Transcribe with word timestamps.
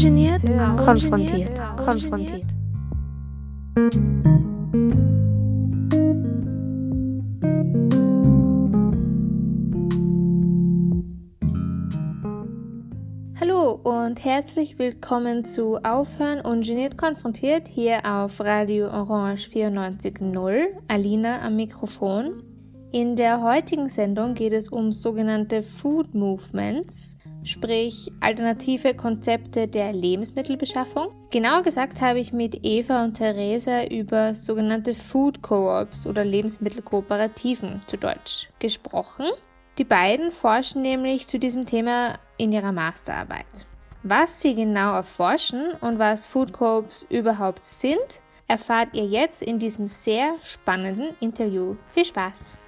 ungeniert, 0.00 0.42
konfrontiert, 0.78 1.60
konfrontiert. 1.76 2.46
Hallo 13.38 13.72
und 13.82 14.24
herzlich 14.24 14.78
willkommen 14.78 15.44
zu 15.44 15.76
Aufhören 15.82 16.40
ungeniert 16.40 16.96
konfrontiert 16.96 17.68
hier 17.68 18.00
auf 18.06 18.40
Radio 18.40 18.86
Orange 18.86 19.50
94.0. 19.50 20.64
Alina 20.88 21.42
am 21.42 21.56
Mikrofon. 21.56 22.42
In 22.90 23.16
der 23.16 23.42
heutigen 23.42 23.90
Sendung 23.90 24.32
geht 24.32 24.54
es 24.54 24.70
um 24.70 24.92
sogenannte 24.92 25.62
Food 25.62 26.14
Movements, 26.14 27.18
sprich 27.44 28.12
alternative 28.20 28.94
Konzepte 28.94 29.68
der 29.68 29.92
Lebensmittelbeschaffung. 29.92 31.14
Genauer 31.30 31.62
gesagt 31.62 32.00
habe 32.00 32.20
ich 32.20 32.32
mit 32.32 32.64
Eva 32.64 33.04
und 33.04 33.14
Theresa 33.14 33.84
über 33.84 34.34
sogenannte 34.34 34.94
Food 34.94 35.42
Co-ops 35.42 36.06
oder 36.06 36.24
Lebensmittelkooperativen 36.24 37.80
zu 37.86 37.96
Deutsch 37.96 38.48
gesprochen. 38.58 39.26
Die 39.78 39.84
beiden 39.84 40.30
forschen 40.30 40.82
nämlich 40.82 41.26
zu 41.26 41.38
diesem 41.38 41.66
Thema 41.66 42.18
in 42.36 42.52
ihrer 42.52 42.72
Masterarbeit. 42.72 43.66
Was 44.02 44.40
sie 44.40 44.54
genau 44.54 44.94
erforschen 44.94 45.72
und 45.80 45.98
was 45.98 46.26
Food 46.26 46.52
Co-ops 46.52 47.06
überhaupt 47.10 47.64
sind, 47.64 48.22
erfahrt 48.48 48.88
ihr 48.94 49.06
jetzt 49.06 49.42
in 49.42 49.58
diesem 49.58 49.86
sehr 49.86 50.34
spannenden 50.40 51.14
Interview. 51.20 51.76
Viel 51.90 52.04
Spaß! 52.04 52.58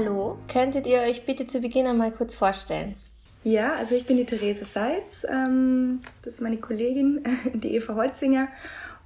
Hallo, 0.00 0.38
könntet 0.48 0.86
ihr 0.86 1.00
euch 1.00 1.26
bitte 1.26 1.46
zu 1.46 1.60
Beginn 1.60 1.86
einmal 1.86 2.10
kurz 2.10 2.34
vorstellen? 2.34 2.96
Ja, 3.44 3.74
also 3.74 3.94
ich 3.94 4.06
bin 4.06 4.16
die 4.16 4.24
Therese 4.24 4.64
Seitz, 4.64 5.26
ähm, 5.28 6.00
das 6.22 6.34
ist 6.34 6.40
meine 6.40 6.56
Kollegin, 6.56 7.22
die 7.52 7.74
Eva 7.74 7.94
Holzinger 7.94 8.48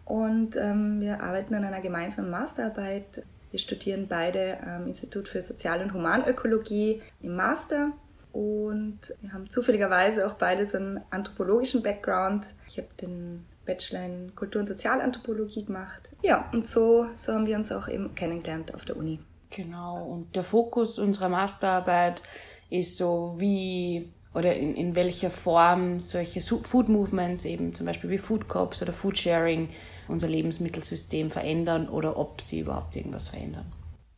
und 0.04 0.54
ähm, 0.56 1.00
wir 1.00 1.20
arbeiten 1.20 1.52
an 1.54 1.64
einer 1.64 1.80
gemeinsamen 1.80 2.30
Masterarbeit. 2.30 3.24
Wir 3.50 3.58
studieren 3.58 4.06
beide 4.08 4.58
am 4.62 4.86
Institut 4.86 5.26
für 5.26 5.42
Sozial- 5.42 5.82
und 5.82 5.94
Humanökologie 5.94 7.02
im 7.22 7.34
Master 7.34 7.90
und 8.32 9.00
wir 9.20 9.32
haben 9.32 9.50
zufälligerweise 9.50 10.24
auch 10.24 10.34
beide 10.34 10.64
so 10.64 10.76
einen 10.76 11.00
anthropologischen 11.10 11.82
Background. 11.82 12.46
Ich 12.68 12.78
habe 12.78 12.88
den 13.00 13.44
Bachelor 13.66 14.04
in 14.04 14.36
Kultur- 14.36 14.60
und 14.60 14.68
Sozialanthropologie 14.68 15.64
gemacht. 15.64 16.12
Ja, 16.22 16.48
und 16.52 16.68
so, 16.68 17.08
so 17.16 17.32
haben 17.32 17.46
wir 17.46 17.56
uns 17.56 17.72
auch 17.72 17.88
eben 17.88 18.14
kennengelernt 18.14 18.72
auf 18.72 18.84
der 18.84 18.96
Uni. 18.96 19.18
Genau, 19.54 20.02
und 20.02 20.34
der 20.34 20.42
Fokus 20.42 20.98
unserer 20.98 21.28
Masterarbeit 21.28 22.22
ist 22.70 22.96
so, 22.96 23.34
wie 23.36 24.10
oder 24.34 24.56
in, 24.56 24.74
in 24.74 24.96
welcher 24.96 25.30
Form 25.30 26.00
solche 26.00 26.40
Food 26.40 26.88
Movements, 26.88 27.44
eben 27.44 27.72
zum 27.72 27.86
Beispiel 27.86 28.10
wie 28.10 28.18
Food 28.18 28.48
Cops 28.48 28.82
oder 28.82 28.92
Food 28.92 29.16
Sharing, 29.16 29.68
unser 30.08 30.26
Lebensmittelsystem 30.26 31.30
verändern 31.30 31.88
oder 31.88 32.16
ob 32.16 32.40
sie 32.40 32.60
überhaupt 32.60 32.96
irgendwas 32.96 33.28
verändern. 33.28 33.72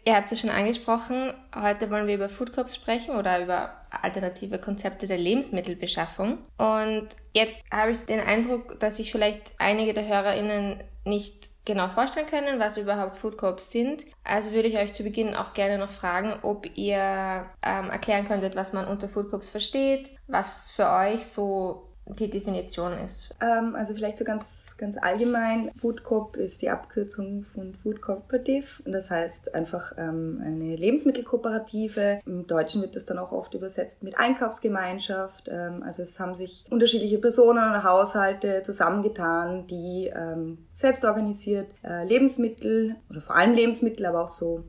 Ihr 0.07 0.15
habt 0.15 0.31
es 0.31 0.39
schon 0.39 0.51
angesprochen, 0.51 1.35
heute 1.53 1.91
wollen 1.91 2.07
wir 2.07 2.15
über 2.15 2.29
Food 2.29 2.53
Corps 2.53 2.73
sprechen 2.73 3.17
oder 3.17 3.43
über 3.43 3.73
alternative 3.91 4.61
Konzepte 4.61 5.09
der 5.09 5.19
Lebensmittelbeschaffung. 5.19 6.39
Und 6.59 7.09
jetzt 7.33 7.65
habe 7.73 7.91
ich 7.91 7.99
den 7.99 8.21
Eindruck, 8.21 8.79
dass 8.79 8.99
sich 8.99 9.11
vielleicht 9.11 9.55
einige 9.59 9.95
der 9.95 10.07
HörerInnen 10.07 10.85
nicht 11.05 11.51
genau 11.65 11.89
vorstellen 11.89 12.29
können, 12.29 12.61
was 12.61 12.77
überhaupt 12.77 13.17
Food 13.17 13.37
Corps 13.37 13.69
sind. 13.69 14.05
Also 14.23 14.53
würde 14.53 14.69
ich 14.69 14.79
euch 14.79 14.93
zu 14.93 15.03
Beginn 15.03 15.35
auch 15.35 15.55
gerne 15.55 15.77
noch 15.77 15.91
fragen, 15.91 16.35
ob 16.43 16.69
ihr 16.77 17.47
ähm, 17.65 17.91
erklären 17.91 18.29
könntet, 18.29 18.55
was 18.55 18.73
man 18.73 18.87
unter 18.87 19.09
Food 19.09 19.29
Corps 19.31 19.51
versteht, 19.51 20.13
was 20.29 20.71
für 20.71 20.89
euch 20.89 21.27
so 21.27 21.86
die 22.07 22.31
Definition 22.31 22.93
ist? 23.05 23.35
Ähm, 23.41 23.75
also 23.75 23.95
vielleicht 23.95 24.19
so 24.19 24.25
ganz, 24.25 24.77
ganz 24.79 24.97
allgemein. 24.97 25.71
Food 25.81 26.05
Coop 26.05 26.37
ist 26.37 26.63
die 26.63 26.71
Abkürzung 26.71 27.45
von 27.53 27.75
Food 27.75 28.01
Cooperative. 28.01 28.83
Und 28.85 28.93
das 28.93 29.11
heißt 29.11 29.55
einfach 29.55 29.93
ähm, 29.99 30.41
eine 30.45 30.77
Lebensmittelkooperative. 30.77 32.21
Im 32.25 32.47
Deutschen 32.47 32.83
wird 32.83 32.97
das 32.97 33.05
dann 33.05 33.19
auch 33.19 33.33
oft 33.33 33.55
übersetzt 33.55 34.03
mit 34.03 34.19
Einkaufsgemeinschaft. 34.19 35.49
Ähm, 35.51 35.83
also 35.83 36.03
es 36.03 36.19
haben 36.21 36.35
sich 36.35 36.65
unterschiedliche 36.71 37.19
Personen 37.19 37.69
oder 37.71 37.83
Haushalte 37.83 38.63
zusammengetan, 38.63 39.67
die 39.67 40.13
ähm, 40.15 40.67
selbst 40.73 41.05
organisiert 41.05 41.75
äh, 41.83 42.05
Lebensmittel 42.05 42.97
oder 43.11 43.21
vor 43.21 43.37
allem 43.37 43.55
Lebensmittel, 43.55 44.07
aber 44.07 44.23
auch 44.23 44.29
so 44.29 44.63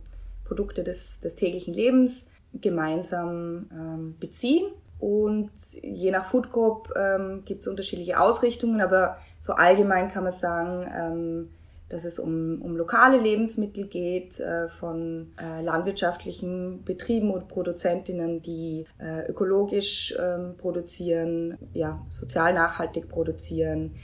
Produkte 0.44 0.84
des, 0.84 1.20
des 1.20 1.36
täglichen 1.36 1.74
Lebens 1.74 2.26
gemeinsam 2.54 3.70
ähm, 3.72 4.16
beziehen 4.20 4.72
und 5.00 5.52
je 5.82 6.12
nach 6.12 6.26
Food 6.26 6.52
Group 6.52 6.94
ähm, 6.96 7.44
gibt 7.46 7.62
es 7.62 7.68
unterschiedliche 7.68 8.20
Ausrichtungen, 8.20 8.82
aber 8.82 9.18
so 9.40 9.54
allgemein 9.54 10.08
kann 10.10 10.24
man 10.24 10.34
sagen, 10.34 10.88
ähm, 10.96 11.50
dass 11.90 12.04
es 12.04 12.20
um, 12.20 12.62
um 12.62 12.76
lokale 12.76 13.18
Lebensmittel 13.18 13.88
geht 13.88 14.40
äh, 14.40 14.68
von 14.68 15.34
äh, 15.42 15.62
landwirtschaftlichen 15.62 16.84
Betrieben 16.84 17.32
und 17.32 17.48
Produzentinnen, 17.48 18.42
die 18.42 18.86
äh, 19.00 19.30
ökologisch 19.30 20.14
ähm, 20.20 20.56
produzieren, 20.58 21.58
ja, 21.74 22.04
sozial 22.10 22.54
nachhaltig 22.54 23.08
produzieren, 23.08 23.96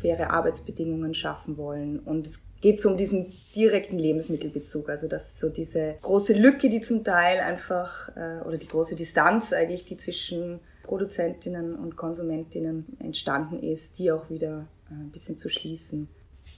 faire 0.00 0.30
Arbeitsbedingungen 0.32 1.12
schaffen 1.12 1.58
wollen. 1.58 1.98
Und 1.98 2.26
es 2.26 2.44
geht 2.60 2.80
so 2.80 2.90
um 2.90 2.96
diesen 2.96 3.32
direkten 3.54 3.98
Lebensmittelbezug. 3.98 4.88
Also 4.88 5.08
das 5.08 5.28
ist 5.28 5.40
so 5.40 5.48
diese 5.48 5.96
große 6.02 6.34
Lücke, 6.34 6.68
die 6.68 6.80
zum 6.80 7.04
Teil 7.04 7.40
einfach, 7.40 8.14
äh, 8.16 8.40
oder 8.46 8.58
die 8.58 8.68
große 8.68 8.96
Distanz 8.96 9.52
eigentlich, 9.52 9.84
die 9.84 9.96
zwischen 9.96 10.60
Produzentinnen 10.82 11.76
und 11.76 11.96
Konsumentinnen 11.96 12.98
entstanden 12.98 13.62
ist, 13.62 13.98
die 13.98 14.12
auch 14.12 14.28
wieder 14.28 14.66
äh, 14.90 14.94
ein 14.94 15.10
bisschen 15.10 15.38
zu 15.38 15.48
schließen. 15.48 16.08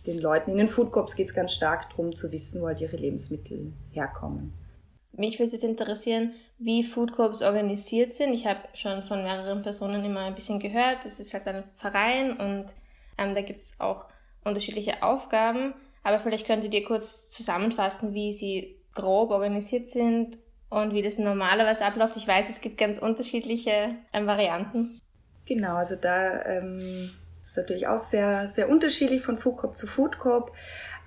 Den 0.06 0.18
Leuten 0.18 0.50
in 0.50 0.56
den 0.56 0.68
Food 0.68 0.90
Corps 0.90 1.14
geht 1.14 1.28
es 1.28 1.34
ganz 1.34 1.52
stark 1.52 1.90
darum 1.90 2.16
zu 2.16 2.32
wissen, 2.32 2.62
wo 2.62 2.66
halt 2.66 2.80
ihre 2.80 2.96
Lebensmittel 2.96 3.72
herkommen. 3.90 4.52
Mich 5.12 5.38
würde 5.38 5.52
jetzt 5.52 5.62
interessieren, 5.62 6.32
wie 6.58 6.82
Food 6.82 7.12
Corps 7.12 7.42
organisiert 7.42 8.12
sind. 8.12 8.32
Ich 8.32 8.46
habe 8.46 8.60
schon 8.72 9.02
von 9.02 9.22
mehreren 9.22 9.62
Personen 9.62 10.04
immer 10.04 10.20
ein 10.20 10.34
bisschen 10.34 10.58
gehört. 10.58 11.04
Das 11.04 11.20
ist 11.20 11.34
halt 11.34 11.46
ein 11.46 11.64
Verein 11.76 12.32
und 12.32 12.66
ähm, 13.19 13.34
da 13.34 13.42
gibt 13.42 13.60
es 13.60 13.78
auch 13.78 14.06
unterschiedliche 14.44 15.02
Aufgaben. 15.02 15.74
Aber 16.02 16.18
vielleicht 16.18 16.46
könntet 16.46 16.74
ihr 16.74 16.84
kurz 16.84 17.30
zusammenfassen, 17.30 18.14
wie 18.14 18.32
sie 18.32 18.76
grob 18.94 19.30
organisiert 19.30 19.88
sind 19.88 20.38
und 20.68 20.94
wie 20.94 21.02
das 21.02 21.18
normalerweise 21.18 21.84
abläuft. 21.84 22.16
Ich 22.16 22.26
weiß, 22.26 22.48
es 22.50 22.60
gibt 22.60 22.78
ganz 22.78 22.98
unterschiedliche 22.98 23.94
ähm, 24.12 24.26
Varianten. 24.26 25.00
Genau, 25.46 25.74
also 25.76 25.96
da 25.96 26.44
ähm, 26.46 27.10
ist 27.44 27.56
natürlich 27.56 27.86
auch 27.86 27.98
sehr, 27.98 28.48
sehr 28.48 28.68
unterschiedlich 28.68 29.22
von 29.22 29.36
Food 29.36 29.56
Corp 29.58 29.76
zu 29.76 29.86
Food 29.86 30.18
Corp. 30.18 30.52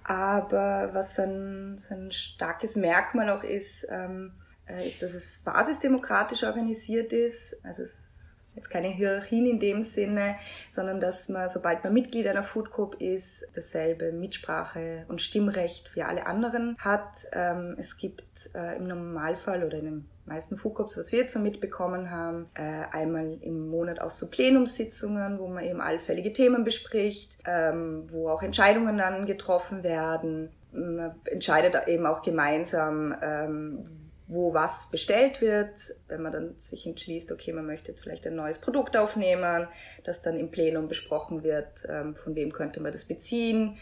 Aber 0.03 0.89
was 0.93 1.19
ein, 1.19 1.77
so 1.77 1.95
ein 1.95 2.11
starkes 2.11 2.75
Merkmal 2.75 3.29
auch 3.29 3.43
ist, 3.43 3.87
ähm, 3.89 4.33
äh, 4.67 4.87
ist, 4.87 5.01
dass 5.01 5.13
es 5.13 5.39
basisdemokratisch 5.39 6.43
organisiert 6.43 7.11
ist. 7.11 7.57
Also 7.63 7.81
es 7.81 8.14
jetzt 8.55 8.69
keine 8.69 8.87
Hierarchien 8.87 9.45
in 9.45 9.59
dem 9.59 9.83
Sinne, 9.83 10.35
sondern 10.71 10.99
dass 10.99 11.29
man, 11.29 11.49
sobald 11.49 11.83
man 11.83 11.93
Mitglied 11.93 12.27
einer 12.27 12.43
Food 12.43 12.71
Coop 12.71 13.01
ist, 13.01 13.45
dasselbe 13.53 14.11
Mitsprache 14.11 15.05
und 15.07 15.21
Stimmrecht 15.21 15.95
wie 15.95 16.03
alle 16.03 16.25
anderen 16.27 16.77
hat. 16.79 17.27
Ähm, 17.33 17.75
es 17.77 17.97
gibt 17.97 18.49
äh, 18.55 18.77
im 18.77 18.87
Normalfall 18.87 19.63
oder 19.63 19.77
in 19.77 19.85
den 19.85 20.09
meisten 20.25 20.57
Food 20.57 20.75
Coops, 20.75 20.97
was 20.97 21.11
wir 21.11 21.19
jetzt 21.19 21.33
so 21.33 21.39
mitbekommen 21.39 22.09
haben, 22.09 22.47
äh, 22.55 22.83
einmal 22.91 23.37
im 23.41 23.69
Monat 23.69 24.01
auch 24.01 24.09
so 24.09 24.29
Plenumssitzungen, 24.29 25.39
wo 25.39 25.47
man 25.47 25.63
eben 25.63 25.81
allfällige 25.81 26.33
Themen 26.33 26.63
bespricht, 26.63 27.37
ähm, 27.45 28.05
wo 28.09 28.29
auch 28.29 28.41
Entscheidungen 28.41 28.97
dann 28.97 29.25
getroffen 29.25 29.83
werden. 29.83 30.49
Man 30.71 31.15
entscheidet 31.25 31.87
eben 31.87 32.05
auch 32.05 32.21
gemeinsam, 32.21 33.15
ähm, 33.21 33.85
wo 34.27 34.53
was 34.53 34.89
bestellt 34.89 35.41
wird, 35.41 35.69
wenn 36.07 36.21
man 36.21 36.31
dann 36.31 36.55
sich 36.57 36.87
entschließt, 36.87 37.31
okay, 37.31 37.53
man 37.53 37.65
möchte 37.65 37.89
jetzt 37.89 38.01
vielleicht 38.01 38.25
ein 38.25 38.35
neues 38.35 38.59
Produkt 38.59 38.97
aufnehmen, 38.97 39.67
das 40.03 40.21
dann 40.21 40.39
im 40.39 40.49
Plenum 40.49 40.87
besprochen 40.87 41.43
wird, 41.43 41.85
ähm, 41.87 42.15
von 42.15 42.35
wem 42.35 42.51
könnte 42.51 42.79
man 42.79 42.91
das 42.91 43.05
beziehen, 43.05 43.77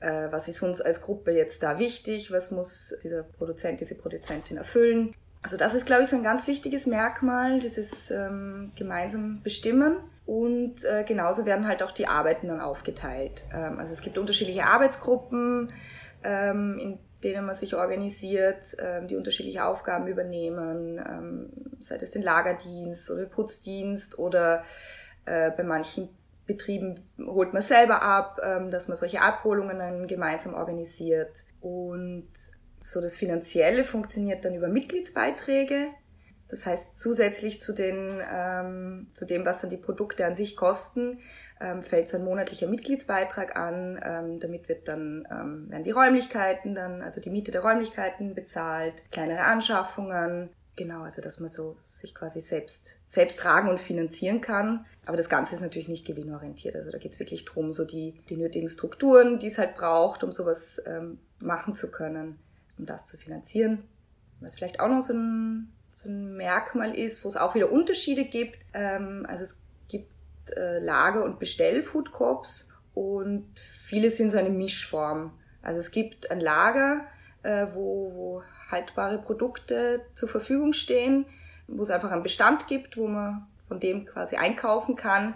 äh, 0.00 0.28
was 0.30 0.48
ist 0.48 0.62
uns 0.62 0.80
als 0.80 1.00
Gruppe 1.00 1.30
jetzt 1.30 1.62
da 1.62 1.78
wichtig, 1.78 2.32
was 2.32 2.50
muss 2.50 2.94
dieser 3.02 3.22
Produzent, 3.22 3.80
diese 3.80 3.94
Produzentin 3.94 4.56
erfüllen. 4.56 5.14
Also 5.42 5.56
das 5.56 5.74
ist, 5.74 5.84
glaube 5.84 6.04
ich, 6.04 6.08
so 6.08 6.16
ein 6.16 6.22
ganz 6.22 6.48
wichtiges 6.48 6.86
Merkmal, 6.86 7.60
dieses 7.60 8.10
ähm, 8.10 8.72
gemeinsam 8.76 9.42
bestimmen. 9.42 9.98
Und 10.26 10.84
äh, 10.84 11.04
genauso 11.04 11.44
werden 11.44 11.68
halt 11.68 11.82
auch 11.82 11.92
die 11.92 12.06
Arbeiten 12.06 12.48
dann 12.48 12.60
aufgeteilt. 12.60 13.44
Ähm, 13.52 13.78
also 13.78 13.92
es 13.92 14.00
gibt 14.00 14.16
unterschiedliche 14.16 14.64
Arbeitsgruppen, 14.64 15.68
ähm, 16.22 16.78
in 16.78 16.98
denen 17.24 17.46
man 17.46 17.54
sich 17.54 17.74
organisiert, 17.74 18.76
ähm, 18.78 19.08
die 19.08 19.16
unterschiedliche 19.16 19.64
Aufgaben 19.64 20.06
übernehmen, 20.06 20.98
ähm, 20.98 21.50
sei 21.80 21.96
es 21.96 22.10
den 22.10 22.22
Lagerdienst 22.22 23.10
oder 23.10 23.22
den 23.22 23.30
Putzdienst 23.30 24.18
oder 24.18 24.62
äh, 25.24 25.50
bei 25.50 25.62
manchen 25.62 26.10
Betrieben 26.46 27.00
holt 27.18 27.54
man 27.54 27.62
selber 27.62 28.02
ab, 28.02 28.38
ähm, 28.44 28.70
dass 28.70 28.86
man 28.86 28.98
solche 28.98 29.22
Abholungen 29.22 29.78
dann 29.78 30.06
gemeinsam 30.06 30.52
organisiert. 30.54 31.44
Und 31.62 32.28
So 32.80 33.00
das 33.00 33.16
Finanzielle 33.16 33.82
funktioniert 33.82 34.44
dann 34.44 34.54
über 34.54 34.68
Mitgliedsbeiträge. 34.68 35.86
Das 36.48 36.66
heißt, 36.66 37.00
zusätzlich 37.00 37.58
zu, 37.58 37.72
den, 37.72 38.20
zu 39.14 39.24
dem, 39.24 39.46
was 39.46 39.62
dann 39.62 39.70
die 39.70 39.78
Produkte 39.78 40.26
an 40.26 40.36
sich 40.36 40.54
kosten, 40.54 41.18
ähm, 41.60 41.82
fällt 41.82 42.08
so 42.08 42.16
ein 42.16 42.24
monatlicher 42.24 42.66
Mitgliedsbeitrag 42.66 43.56
an. 43.56 44.00
Ähm, 44.02 44.40
damit 44.40 44.68
wird 44.68 44.88
dann, 44.88 45.26
ähm, 45.30 45.70
werden 45.70 45.84
die 45.84 45.90
Räumlichkeiten 45.90 46.74
dann, 46.74 47.02
also 47.02 47.20
die 47.20 47.30
Miete 47.30 47.50
der 47.50 47.62
Räumlichkeiten 47.62 48.34
bezahlt, 48.34 49.10
kleinere 49.10 49.44
Anschaffungen. 49.44 50.50
Genau, 50.76 51.02
also 51.02 51.22
dass 51.22 51.38
man 51.38 51.48
so 51.48 51.76
sich 51.82 52.14
quasi 52.14 52.40
selbst, 52.40 52.98
selbst 53.06 53.38
tragen 53.38 53.68
und 53.68 53.80
finanzieren 53.80 54.40
kann. 54.40 54.84
Aber 55.06 55.16
das 55.16 55.28
Ganze 55.28 55.54
ist 55.54 55.60
natürlich 55.60 55.88
nicht 55.88 56.04
gewinnorientiert. 56.04 56.74
Also 56.74 56.90
da 56.90 56.98
geht 56.98 57.12
es 57.12 57.20
wirklich 57.20 57.44
drum, 57.44 57.72
so 57.72 57.84
die, 57.84 58.20
die 58.28 58.36
nötigen 58.36 58.68
Strukturen, 58.68 59.38
die 59.38 59.46
es 59.46 59.58
halt 59.58 59.76
braucht, 59.76 60.24
um 60.24 60.32
sowas 60.32 60.82
ähm, 60.86 61.18
machen 61.38 61.76
zu 61.76 61.92
können, 61.92 62.40
um 62.76 62.86
das 62.86 63.06
zu 63.06 63.16
finanzieren. 63.16 63.84
Was 64.40 64.56
vielleicht 64.56 64.80
auch 64.80 64.88
noch 64.88 65.00
so 65.00 65.14
ein, 65.14 65.72
so 65.92 66.08
ein 66.08 66.36
Merkmal 66.36 66.98
ist, 66.98 67.24
wo 67.24 67.28
es 67.28 67.36
auch 67.36 67.54
wieder 67.54 67.70
Unterschiede 67.70 68.24
gibt. 68.24 68.58
Ähm, 68.72 69.26
also 69.28 69.44
es 69.44 69.56
Lager- 70.80 71.24
und 71.24 71.38
Bestell-Foodcorps 71.38 72.68
und 72.94 73.48
viele 73.58 74.10
sind 74.10 74.30
so 74.30 74.38
eine 74.38 74.50
Mischform. 74.50 75.32
Also 75.62 75.80
es 75.80 75.90
gibt 75.90 76.30
ein 76.30 76.40
Lager, 76.40 77.06
äh, 77.42 77.66
wo, 77.74 78.12
wo 78.14 78.42
haltbare 78.70 79.18
Produkte 79.18 80.02
zur 80.14 80.28
Verfügung 80.28 80.72
stehen, 80.72 81.26
wo 81.66 81.82
es 81.82 81.90
einfach 81.90 82.10
einen 82.10 82.22
Bestand 82.22 82.66
gibt, 82.66 82.96
wo 82.96 83.06
man 83.06 83.46
von 83.68 83.80
dem 83.80 84.04
quasi 84.04 84.36
einkaufen 84.36 84.96
kann. 84.96 85.34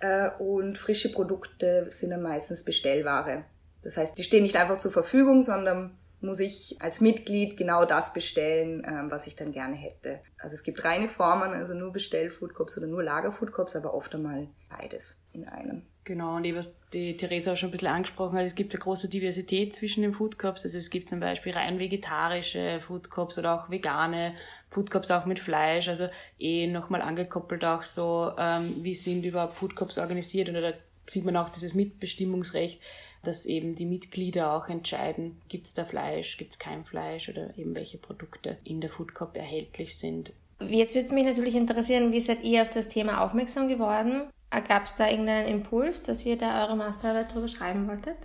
Äh, 0.00 0.30
und 0.38 0.78
frische 0.78 1.12
Produkte 1.12 1.86
sind 1.90 2.10
dann 2.10 2.22
meistens 2.22 2.64
Bestellware. 2.64 3.44
Das 3.82 3.96
heißt, 3.96 4.16
die 4.16 4.22
stehen 4.22 4.42
nicht 4.42 4.56
einfach 4.56 4.78
zur 4.78 4.92
Verfügung, 4.92 5.42
sondern 5.42 5.96
muss 6.24 6.40
ich 6.40 6.76
als 6.80 7.00
Mitglied 7.00 7.56
genau 7.56 7.84
das 7.84 8.12
bestellen, 8.12 8.82
ähm, 8.86 9.10
was 9.10 9.26
ich 9.26 9.36
dann 9.36 9.52
gerne 9.52 9.76
hätte. 9.76 10.20
Also 10.38 10.54
es 10.54 10.62
gibt 10.62 10.84
reine 10.84 11.08
Formen, 11.08 11.52
also 11.52 11.74
nur 11.74 11.92
Bestell-Foodcops 11.92 12.78
oder 12.78 12.86
nur 12.86 13.02
Lager-Foodcops, 13.02 13.76
aber 13.76 13.94
oft 13.94 14.14
einmal 14.14 14.48
beides 14.68 15.18
in 15.32 15.46
einem. 15.46 15.82
Genau, 16.04 16.36
und 16.36 16.44
eben 16.44 16.58
was 16.58 16.78
die 16.92 17.16
Theresa 17.16 17.52
auch 17.52 17.56
schon 17.56 17.70
ein 17.70 17.72
bisschen 17.72 17.88
angesprochen 17.88 18.36
hat, 18.36 18.44
es 18.44 18.54
gibt 18.54 18.74
eine 18.74 18.82
große 18.82 19.08
Diversität 19.08 19.74
zwischen 19.74 20.02
den 20.02 20.12
Food 20.12 20.38
Cups. 20.38 20.64
Also 20.64 20.76
es 20.76 20.90
gibt 20.90 21.08
zum 21.08 21.18
Beispiel 21.18 21.52
rein 21.52 21.78
vegetarische 21.78 22.80
Food 22.82 23.10
Cups 23.10 23.38
oder 23.38 23.54
auch 23.54 23.70
vegane 23.70 24.34
Food 24.68 24.90
Cups 24.90 25.10
auch 25.10 25.24
mit 25.24 25.38
Fleisch. 25.38 25.88
Also 25.88 26.08
eh 26.38 26.66
nochmal 26.66 27.00
angekoppelt 27.00 27.64
auch 27.64 27.82
so, 27.82 28.32
ähm, 28.36 28.82
wie 28.82 28.94
sind 28.94 29.24
überhaupt 29.24 29.54
Food 29.54 29.76
Cups 29.76 29.96
organisiert 29.96 30.48
da 30.48 30.72
sieht 31.06 31.24
man 31.24 31.36
auch 31.36 31.50
dieses 31.50 31.74
Mitbestimmungsrecht, 31.74 32.80
dass 33.22 33.46
eben 33.46 33.74
die 33.74 33.86
Mitglieder 33.86 34.52
auch 34.52 34.68
entscheiden, 34.68 35.40
gibt 35.48 35.66
es 35.66 35.74
da 35.74 35.84
Fleisch, 35.84 36.36
gibt 36.36 36.52
es 36.52 36.58
kein 36.58 36.84
Fleisch 36.84 37.28
oder 37.28 37.56
eben 37.56 37.74
welche 37.74 37.98
Produkte 37.98 38.58
in 38.64 38.80
der 38.80 38.90
Food 38.90 39.14
Cup 39.14 39.36
erhältlich 39.36 39.96
sind. 39.96 40.32
Jetzt 40.60 40.94
würde 40.94 41.06
es 41.06 41.12
mich 41.12 41.24
natürlich 41.24 41.56
interessieren, 41.56 42.12
wie 42.12 42.20
seid 42.20 42.42
ihr 42.44 42.62
auf 42.62 42.70
das 42.70 42.88
Thema 42.88 43.24
aufmerksam 43.24 43.68
geworden? 43.68 44.28
Gab 44.68 44.84
es 44.84 44.94
da 44.94 45.08
irgendeinen 45.10 45.48
Impuls, 45.48 46.02
dass 46.02 46.24
ihr 46.24 46.38
da 46.38 46.64
eure 46.64 46.76
Masterarbeit 46.76 47.30
darüber 47.32 47.48
schreiben 47.48 47.88
wolltet? 47.88 48.16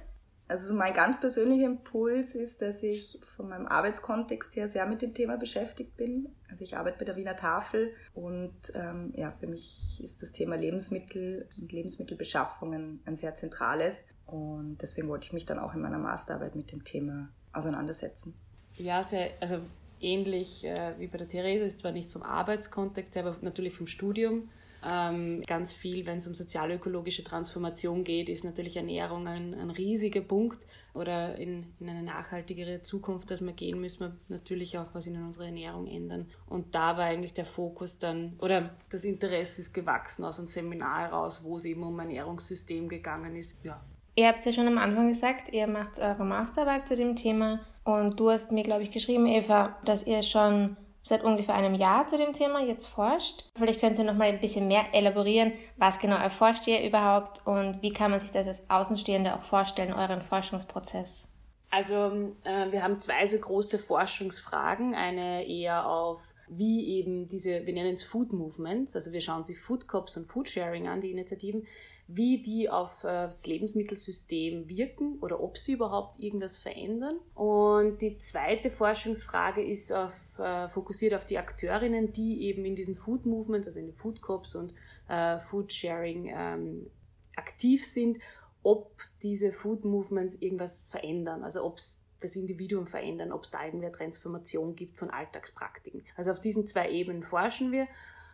Also 0.50 0.74
mein 0.74 0.96
ganz 0.96 1.19
persönlicher 1.19 1.68
Impuls 1.68 2.34
ist, 2.34 2.63
dass 2.63 2.81
ich 2.81 3.19
von 3.36 3.50
meinem 3.50 3.68
Arbeitskontext 3.68 4.56
her 4.56 4.68
sehr 4.68 4.88
mit 4.88 5.04
dem 5.04 5.13
Thema 5.13 5.38
beschäftigt 5.38 5.96
bin. 5.96 6.28
Also 6.50 6.63
ich 6.63 6.75
arbeite 6.75 6.98
bei 6.98 7.06
der 7.06 7.16
Wiener 7.16 7.36
Tafel 7.36 7.94
und 8.16 8.56
ähm, 8.74 9.13
ja, 9.16 9.31
für 9.40 9.46
mich 9.46 10.01
ist 10.04 10.24
das 10.24 10.31
Thema 10.31 10.56
Lebensmittel 10.56 11.48
und 11.62 11.72
Lebensmittelbeschaffung 11.72 13.00
ein, 13.06 13.16
sehr 13.16 13.36
zentrales. 13.36 14.06
Und 14.25 14.81
deswegen 14.81 15.07
wollte 15.07 15.28
ich 15.28 15.34
mich 15.34 15.46
dann 15.46 15.60
auch 15.60 15.75
in 15.75 15.81
meiner 15.81 16.00
Masterarbeit 16.00 16.56
mit 16.56 16.72
dem 16.72 16.84
Thema 16.84 17.30
auseinandersetzen. 17.54 18.34
Ja, 18.74 19.04
sehr, 19.04 19.30
also 19.42 19.60
ähnlich 20.01 20.66
äh, 20.66 20.96
wie 20.98 21.06
bei 21.06 21.19
der 21.19 21.28
Therese, 21.28 21.66
ist 21.66 21.80
zwar 21.80 21.92
nicht 21.92 22.12
vom 22.12 22.24
Arbeitskontext, 22.24 23.16
aber 23.18 23.38
natürlich 23.42 23.75
vom 23.75 23.86
Studium. 23.86 24.50
Ähm, 24.88 25.44
ganz 25.46 25.74
viel, 25.74 26.06
wenn 26.06 26.18
es 26.18 26.28
um 26.28 26.36
sozialökologische 26.36 27.24
Transformation 27.24 28.04
geht, 28.04 28.30
ist 28.30 28.44
natürlich 28.44 28.78
Ernährung 28.78 29.28
ein, 29.28 29.54
ein 29.54 29.70
riesiger 29.70 30.22
Punkt. 30.22 30.58
Oder 30.94 31.36
in, 31.36 31.66
in 31.80 31.90
eine 31.90 32.04
nachhaltigere 32.04 32.81
Zukunft, 32.81 33.30
dass 33.30 33.42
wir 33.42 33.54
gehen, 33.54 33.80
müssen 33.80 34.00
wir 34.00 34.16
natürlich 34.28 34.78
auch 34.78 34.94
was 34.94 35.06
in 35.06 35.22
unserer 35.22 35.46
Ernährung 35.46 35.88
ändern. 35.88 36.28
Und 36.48 36.74
da 36.74 36.98
war 36.98 37.06
eigentlich 37.06 37.34
der 37.34 37.46
Fokus 37.46 38.00
dann, 38.00 38.34
oder 38.40 38.76
das 38.90 39.04
Interesse 39.04 39.62
ist 39.62 39.74
gewachsen 39.74 40.24
aus 40.24 40.40
einem 40.40 40.48
Seminar 40.48 41.02
heraus, 41.02 41.42
wo 41.44 41.58
es 41.58 41.66
eben 41.66 41.84
um 41.84 42.00
Ernährungssystem 42.00 42.90
gegangen 42.90 43.36
ist. 43.36 43.56
Ja. 43.64 43.82
Ihr 44.16 44.28
habt 44.28 44.40
es 44.40 44.46
ja 44.46 44.52
schon 44.52 44.68
am 44.68 44.78
Anfang 44.78 45.08
gesagt, 45.08 45.54
ihr 45.54 45.68
macht 45.68 46.00
eure 46.00 46.25
Masterarbeit 46.25 46.88
zu 46.88 46.96
dem 46.96 47.16
Thema. 47.16 47.62
Und 47.84 48.20
du 48.20 48.30
hast 48.30 48.52
mir, 48.52 48.64
glaube 48.64 48.84
ich, 48.84 48.92
geschrieben, 48.92 49.28
Eva, 49.28 49.78
dass 49.86 50.06
ihr 50.06 50.24
schon 50.24 50.75
seit 51.10 51.24
ungefähr 51.24 51.56
einem 51.56 51.74
Jahr 51.74 52.08
zu 52.08 52.18
dem 52.18 52.34
Thema 52.34 52.62
jetzt 52.64 52.86
forscht. 52.86 53.46
Vielleicht 53.58 53.82
können 53.82 53.94
Sie 53.94 54.04
noch 54.04 54.16
mal 54.16 54.30
ein 54.30 54.40
bisschen 54.40 54.68
mehr 54.68 54.86
elaborieren, 54.94 55.52
was 55.76 56.00
genau 56.00 56.16
erforscht 56.16 56.68
ihr 56.68 56.82
überhaupt 56.86 57.46
und 57.46 57.82
wie 57.82 57.92
kann 57.92 58.12
man 58.12 58.20
sich 58.20 58.32
das 58.32 58.48
als 58.48 58.70
Außenstehende 58.70 59.36
auch 59.36 59.44
vorstellen, 59.44 59.94
euren 59.94 60.22
Forschungsprozess? 60.22 61.28
Also 61.72 62.34
äh, 62.44 62.72
wir 62.72 62.84
haben 62.84 63.00
zwei 63.00 63.26
so 63.28 63.38
große 63.38 63.78
Forschungsfragen. 63.78 64.96
Eine 64.96 65.48
eher 65.48 65.88
auf, 65.88 66.34
wie 66.48 66.98
eben 66.98 67.28
diese, 67.28 67.66
wir 67.66 67.74
nennen 67.74 67.94
es 67.94 68.04
Food 68.04 68.34
Movements, 68.34 68.96
also 68.96 69.12
wir 69.12 69.22
schauen 69.22 69.44
sich 69.44 69.60
Food 69.60 69.88
Cops 69.88 70.18
und 70.18 70.28
Food 70.28 70.50
Sharing 70.50 70.88
an, 70.88 71.02
die 71.02 71.12
Initiativen, 71.12 71.68
wie 72.12 72.42
die 72.42 72.72
auf 72.72 73.04
äh, 73.04 73.26
das 73.26 73.46
Lebensmittelsystem 73.46 74.68
wirken 74.68 75.20
oder 75.22 75.40
ob 75.42 75.60
sie 75.60 75.74
überhaupt 75.74 76.20
irgendwas 76.20 76.58
verändern. 76.58 77.20
Und 77.36 78.02
die 78.02 78.18
zweite 78.18 78.72
Forschungsfrage 78.72 79.64
ist 79.64 79.94
auf, 79.94 80.40
äh, 80.40 80.68
fokussiert 80.70 81.14
auf 81.14 81.28
die 81.28 81.38
Akteurinnen, 81.38 82.12
die 82.12 82.46
eben 82.46 82.66
in 82.66 82.76
diesen 82.76 82.96
Food 82.96 83.28
Movements, 83.28 83.68
also 83.68 83.80
in 83.80 83.86
den 83.86 83.96
Food 83.96 84.24
Cops 84.24 84.56
und 84.56 84.74
äh, 85.08 85.38
Food 85.38 85.72
Sharing 85.72 86.32
ähm, 86.36 86.90
aktiv 87.36 87.86
sind, 87.86 88.18
ob 88.64 88.92
diese 89.22 89.52
Food 89.52 89.86
Movements 89.86 90.34
irgendwas 90.34 90.82
verändern, 90.90 91.44
also 91.44 91.64
ob 91.64 91.78
es 91.78 92.04
das 92.22 92.36
Individuum 92.36 92.88
verändern, 92.88 93.32
ob 93.32 93.44
es 93.44 93.52
da 93.52 93.64
irgendeine 93.64 93.94
Transformation 93.94 94.76
gibt 94.76 94.98
von 94.98 95.12
Alltagspraktiken. 95.12 96.04
Also 96.16 96.32
auf 96.32 96.40
diesen 96.40 96.66
zwei 96.66 96.90
Ebenen 96.90 97.22
forschen 97.22 97.72
wir. 97.72 97.88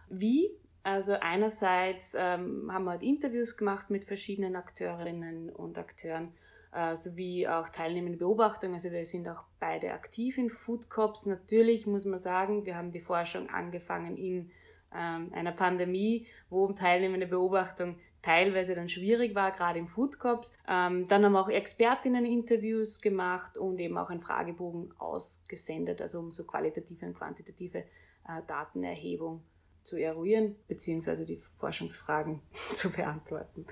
Wie? 0.10 0.50
Also 0.86 1.14
einerseits 1.14 2.16
ähm, 2.16 2.72
haben 2.72 2.84
wir 2.84 2.92
halt 2.92 3.02
Interviews 3.02 3.58
gemacht 3.58 3.90
mit 3.90 4.06
verschiedenen 4.06 4.56
Akteurinnen 4.56 5.50
und 5.50 5.80
Akteuren, 5.80 6.32
äh, 6.72 6.96
sowie 6.96 7.48
auch 7.48 7.70
teilnehmende 7.70 8.20
Beobachtungen. 8.20 8.76
Also 8.76 8.92
wir 8.92 9.04
sind 9.04 9.28
auch 9.28 9.46
beide 9.60 9.94
aktiv 9.94 10.38
in 10.38 10.52
Food 10.52 10.92
Cops. 10.92 11.26
Natürlich 11.26 11.88
muss 11.88 12.06
man 12.06 12.20
sagen, 12.20 12.68
wir 12.68 12.78
haben 12.78 12.92
die 12.92 13.00
Forschung 13.00 13.50
angefangen 13.50 14.16
in 14.16 14.52
ähm, 14.96 15.32
einer 15.34 15.54
Pandemie, 15.54 16.28
wo 16.52 16.72
teilnehmende 16.72 17.26
Beobachtung 17.26 17.98
teilweise 18.22 18.76
dann 18.76 18.88
schwierig 18.88 19.34
war, 19.34 19.54
gerade 19.54 19.80
im 19.80 19.88
Food 19.88 20.20
Cops. 20.20 20.54
Ähm, 20.68 21.08
dann 21.08 21.26
haben 21.26 21.32
wir 21.32 21.42
auch 21.42 21.50
Expertinnen-Interviews 21.50 23.02
gemacht 23.02 23.58
und 23.58 23.80
eben 23.80 23.98
auch 23.98 24.12
einen 24.12 24.22
Fragebogen 24.22 24.94
ausgesendet, 25.00 26.00
also 26.00 26.20
um 26.20 26.32
so 26.32 26.44
qualitative 26.44 27.08
und 27.08 27.16
quantitative 27.16 27.80
äh, 27.80 28.42
Datenerhebung 28.46 29.42
zu 29.86 29.98
eruieren, 29.98 30.56
beziehungsweise 30.68 31.26
die 31.26 31.42
Forschungsfragen 31.54 32.42
zu 32.74 32.92
beantworten. 32.92 33.66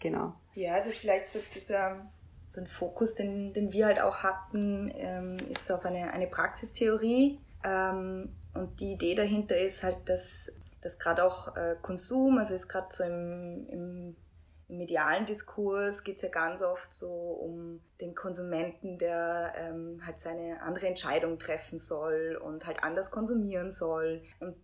Genau. 0.00 0.34
Ja, 0.54 0.74
also 0.74 0.90
vielleicht 0.90 1.28
so 1.28 1.38
dieser 1.54 2.08
so 2.48 2.60
ein 2.60 2.66
Fokus, 2.66 3.14
den, 3.14 3.52
den 3.52 3.72
wir 3.72 3.86
halt 3.86 4.00
auch 4.00 4.22
hatten, 4.22 4.90
ähm, 4.96 5.36
ist 5.50 5.66
so 5.66 5.74
auf 5.74 5.84
eine, 5.84 6.12
eine 6.12 6.26
Praxistheorie. 6.26 7.38
Ähm, 7.62 8.30
und 8.54 8.80
die 8.80 8.92
Idee 8.92 9.14
dahinter 9.14 9.58
ist 9.58 9.82
halt, 9.82 10.08
dass, 10.08 10.52
dass 10.80 10.98
gerade 10.98 11.24
auch 11.24 11.56
äh, 11.56 11.76
Konsum, 11.82 12.38
also 12.38 12.54
ist 12.54 12.68
gerade 12.68 12.88
so 12.90 13.04
im, 13.04 13.66
im, 13.68 14.16
im, 14.68 14.78
medialen 14.78 15.26
Diskurs 15.26 16.04
geht 16.04 16.16
es 16.16 16.22
ja 16.22 16.28
ganz 16.28 16.62
oft 16.62 16.92
so 16.92 17.08
um 17.08 17.80
den 18.00 18.14
Konsumenten, 18.14 18.98
der 18.98 19.54
ähm, 19.56 20.00
halt 20.04 20.20
seine 20.20 20.62
andere 20.62 20.86
Entscheidung 20.86 21.38
treffen 21.38 21.78
soll 21.78 22.38
und 22.42 22.66
halt 22.66 22.82
anders 22.82 23.10
konsumieren 23.10 23.72
soll. 23.72 24.22
Und 24.40 24.56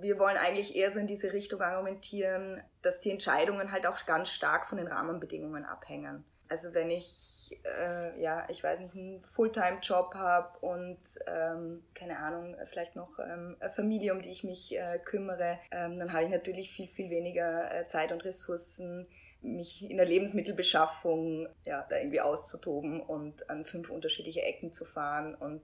wir 0.00 0.18
wollen 0.18 0.36
eigentlich 0.36 0.76
eher 0.76 0.90
so 0.90 1.00
in 1.00 1.06
diese 1.06 1.32
Richtung 1.32 1.60
argumentieren, 1.60 2.62
dass 2.82 3.00
die 3.00 3.10
Entscheidungen 3.10 3.72
halt 3.72 3.86
auch 3.86 4.04
ganz 4.06 4.30
stark 4.30 4.66
von 4.66 4.78
den 4.78 4.86
Rahmenbedingungen 4.86 5.64
abhängen. 5.64 6.24
Also 6.48 6.74
wenn 6.74 6.90
ich, 6.90 7.58
äh, 7.64 8.20
ja, 8.20 8.46
ich 8.48 8.62
weiß 8.62 8.80
nicht, 8.80 8.94
einen 8.94 9.24
Fulltime-Job 9.24 10.14
habe 10.14 10.58
und, 10.60 11.00
ähm, 11.26 11.82
keine 11.94 12.18
Ahnung, 12.18 12.56
vielleicht 12.70 12.96
noch 12.96 13.18
ähm, 13.18 13.56
eine 13.60 13.70
Familie, 13.70 14.12
um 14.12 14.20
die 14.20 14.30
ich 14.30 14.44
mich 14.44 14.76
äh, 14.76 14.98
kümmere, 14.98 15.58
ähm, 15.70 15.98
dann 15.98 16.12
habe 16.12 16.24
ich 16.24 16.30
natürlich 16.30 16.70
viel, 16.70 16.88
viel 16.88 17.10
weniger 17.10 17.74
äh, 17.74 17.86
Zeit 17.86 18.12
und 18.12 18.24
Ressourcen, 18.24 19.08
mich 19.40 19.88
in 19.88 19.96
der 19.96 20.06
Lebensmittelbeschaffung 20.06 21.48
ja, 21.64 21.86
da 21.88 21.98
irgendwie 21.98 22.20
auszutoben 22.20 23.00
und 23.00 23.48
an 23.50 23.64
fünf 23.64 23.90
unterschiedliche 23.90 24.42
Ecken 24.42 24.72
zu 24.72 24.84
fahren 24.84 25.34
und 25.34 25.60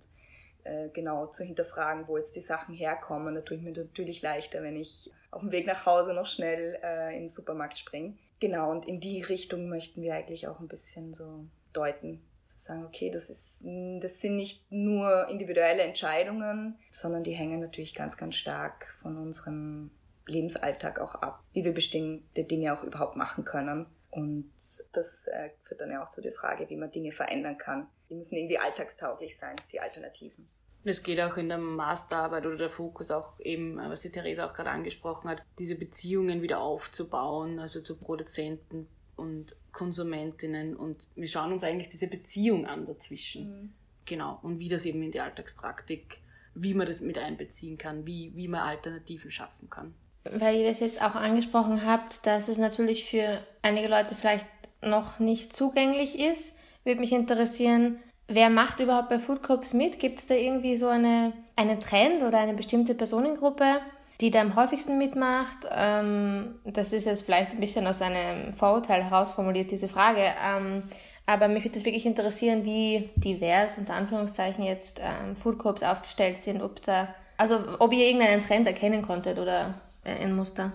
genau 0.92 1.26
zu 1.26 1.44
hinterfragen, 1.44 2.08
wo 2.08 2.16
jetzt 2.16 2.36
die 2.36 2.40
Sachen 2.40 2.74
herkommen. 2.74 3.34
Da 3.34 3.40
tue 3.40 3.56
ich 3.56 3.62
mir 3.62 3.72
natürlich 3.72 4.22
leichter, 4.22 4.62
wenn 4.62 4.76
ich 4.76 5.10
auf 5.30 5.40
dem 5.40 5.52
Weg 5.52 5.66
nach 5.66 5.86
Hause 5.86 6.14
noch 6.14 6.26
schnell 6.26 6.78
äh, 6.82 7.14
in 7.14 7.22
den 7.22 7.28
Supermarkt 7.28 7.78
springe. 7.78 8.14
Genau, 8.40 8.70
und 8.70 8.86
in 8.86 9.00
die 9.00 9.22
Richtung 9.22 9.68
möchten 9.68 10.02
wir 10.02 10.14
eigentlich 10.14 10.48
auch 10.48 10.60
ein 10.60 10.68
bisschen 10.68 11.14
so 11.14 11.44
deuten. 11.72 12.22
Zu 12.46 12.58
sagen, 12.58 12.84
okay, 12.84 13.10
das, 13.12 13.30
ist, 13.30 13.64
das 14.00 14.20
sind 14.20 14.34
nicht 14.34 14.72
nur 14.72 15.28
individuelle 15.28 15.82
Entscheidungen, 15.82 16.76
sondern 16.90 17.22
die 17.22 17.30
hängen 17.30 17.60
natürlich 17.60 17.94
ganz, 17.94 18.16
ganz 18.16 18.34
stark 18.34 18.96
von 19.02 19.16
unserem 19.16 19.92
Lebensalltag 20.26 21.00
auch 21.00 21.14
ab, 21.16 21.44
wie 21.52 21.64
wir 21.64 21.72
bestimmte 21.72 22.42
Dinge 22.42 22.76
auch 22.76 22.82
überhaupt 22.82 23.14
machen 23.14 23.44
können. 23.44 23.86
Und 24.20 24.52
das 24.92 25.26
äh, 25.26 25.50
führt 25.62 25.80
dann 25.80 25.90
ja 25.90 26.04
auch 26.04 26.10
zu 26.10 26.20
der 26.20 26.32
Frage, 26.32 26.68
wie 26.68 26.76
man 26.76 26.90
Dinge 26.90 27.12
verändern 27.12 27.58
kann. 27.58 27.88
Die 28.08 28.14
müssen 28.14 28.36
irgendwie 28.36 28.58
alltagstauglich 28.58 29.36
sein, 29.36 29.56
die 29.72 29.80
Alternativen. 29.80 30.48
Es 30.82 31.02
geht 31.02 31.20
auch 31.20 31.36
in 31.36 31.48
der 31.48 31.58
Masterarbeit 31.58 32.46
oder 32.46 32.56
der 32.56 32.70
Fokus 32.70 33.10
auch 33.10 33.38
eben, 33.40 33.76
was 33.76 34.00
die 34.00 34.10
Theresa 34.10 34.46
auch 34.46 34.54
gerade 34.54 34.70
angesprochen 34.70 35.28
hat, 35.28 35.42
diese 35.58 35.74
Beziehungen 35.74 36.40
wieder 36.40 36.60
aufzubauen, 36.60 37.58
also 37.58 37.82
zu 37.82 37.96
Produzenten 37.96 38.88
und 39.16 39.54
Konsumentinnen. 39.72 40.74
Und 40.74 41.08
wir 41.14 41.28
schauen 41.28 41.52
uns 41.52 41.64
eigentlich 41.64 41.90
diese 41.90 42.06
Beziehung 42.06 42.66
an 42.66 42.86
dazwischen. 42.86 43.50
Mhm. 43.50 43.72
Genau. 44.06 44.38
Und 44.42 44.58
wie 44.58 44.68
das 44.68 44.86
eben 44.86 45.02
in 45.02 45.12
die 45.12 45.20
Alltagspraktik, 45.20 46.18
wie 46.54 46.74
man 46.74 46.86
das 46.86 47.00
mit 47.00 47.18
einbeziehen 47.18 47.76
kann, 47.76 48.06
wie, 48.06 48.32
wie 48.34 48.48
man 48.48 48.60
Alternativen 48.60 49.30
schaffen 49.30 49.68
kann. 49.68 49.94
Weil 50.24 50.56
ihr 50.56 50.68
das 50.68 50.80
jetzt 50.80 51.02
auch 51.02 51.14
angesprochen 51.14 51.86
habt, 51.86 52.26
dass 52.26 52.48
es 52.48 52.58
natürlich 52.58 53.04
für 53.04 53.38
einige 53.62 53.88
Leute 53.88 54.14
vielleicht 54.14 54.46
noch 54.82 55.18
nicht 55.18 55.54
zugänglich 55.54 56.18
ist, 56.18 56.56
würde 56.84 57.00
mich 57.00 57.12
interessieren, 57.12 58.00
Wer 58.32 58.48
macht 58.48 58.78
überhaupt 58.78 59.08
bei 59.08 59.18
Food 59.18 59.42
Corps 59.42 59.74
mit? 59.74 59.98
Gibt 59.98 60.20
es 60.20 60.26
da 60.26 60.34
irgendwie 60.36 60.76
so 60.76 60.86
eine, 60.86 61.32
einen 61.56 61.80
Trend 61.80 62.22
oder 62.22 62.38
eine 62.38 62.54
bestimmte 62.54 62.94
Personengruppe, 62.94 63.80
die 64.20 64.30
da 64.30 64.40
am 64.40 64.54
häufigsten 64.54 64.98
mitmacht? 64.98 65.66
Ähm, 65.68 66.54
das 66.64 66.92
ist 66.92 67.06
jetzt 67.06 67.24
vielleicht 67.24 67.50
ein 67.50 67.58
bisschen 67.58 67.88
aus 67.88 68.00
einem 68.00 68.52
Vorurteil 68.52 69.02
herausformuliert, 69.02 69.72
diese 69.72 69.88
Frage. 69.88 70.22
Ähm, 70.46 70.84
aber 71.26 71.48
mich 71.48 71.64
würde 71.64 71.74
das 71.74 71.84
wirklich 71.84 72.06
interessieren, 72.06 72.64
wie 72.64 73.10
divers 73.16 73.78
unter 73.78 73.94
Anführungszeichen 73.94 74.62
jetzt 74.62 75.00
ähm, 75.00 75.34
Food 75.34 75.82
aufgestellt 75.82 76.40
sind, 76.40 76.62
ob 76.62 76.80
da, 76.82 77.08
also 77.36 77.58
ob 77.80 77.92
ihr 77.92 78.06
irgendeinen 78.06 78.42
Trend 78.42 78.64
erkennen 78.68 79.02
konntet 79.02 79.40
oder 79.40 79.74
ein 80.04 80.34
Muster. 80.34 80.72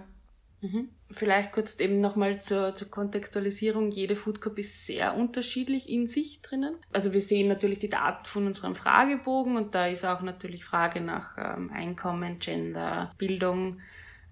Mhm. 0.61 0.89
Vielleicht 1.11 1.51
kurz 1.51 1.79
eben 1.79 2.01
nochmal 2.01 2.41
zur, 2.41 2.73
zur 2.73 2.89
Kontextualisierung. 2.89 3.91
Jede 3.91 4.15
Food 4.15 4.41
Cup 4.41 4.57
ist 4.57 4.85
sehr 4.85 5.15
unterschiedlich 5.15 5.87
in 5.89 6.07
sich 6.07 6.41
drinnen. 6.41 6.75
Also 6.91 7.13
wir 7.13 7.21
sehen 7.21 7.47
natürlich 7.47 7.79
die 7.79 7.89
Daten 7.89 8.25
von 8.25 8.47
unserem 8.47 8.75
Fragebogen 8.75 9.55
und 9.55 9.75
da 9.75 9.87
ist 9.87 10.03
auch 10.03 10.21
natürlich 10.21 10.65
Frage 10.65 11.01
nach 11.01 11.37
ähm, 11.37 11.71
Einkommen, 11.71 12.39
Gender, 12.39 13.13
Bildung. 13.17 13.79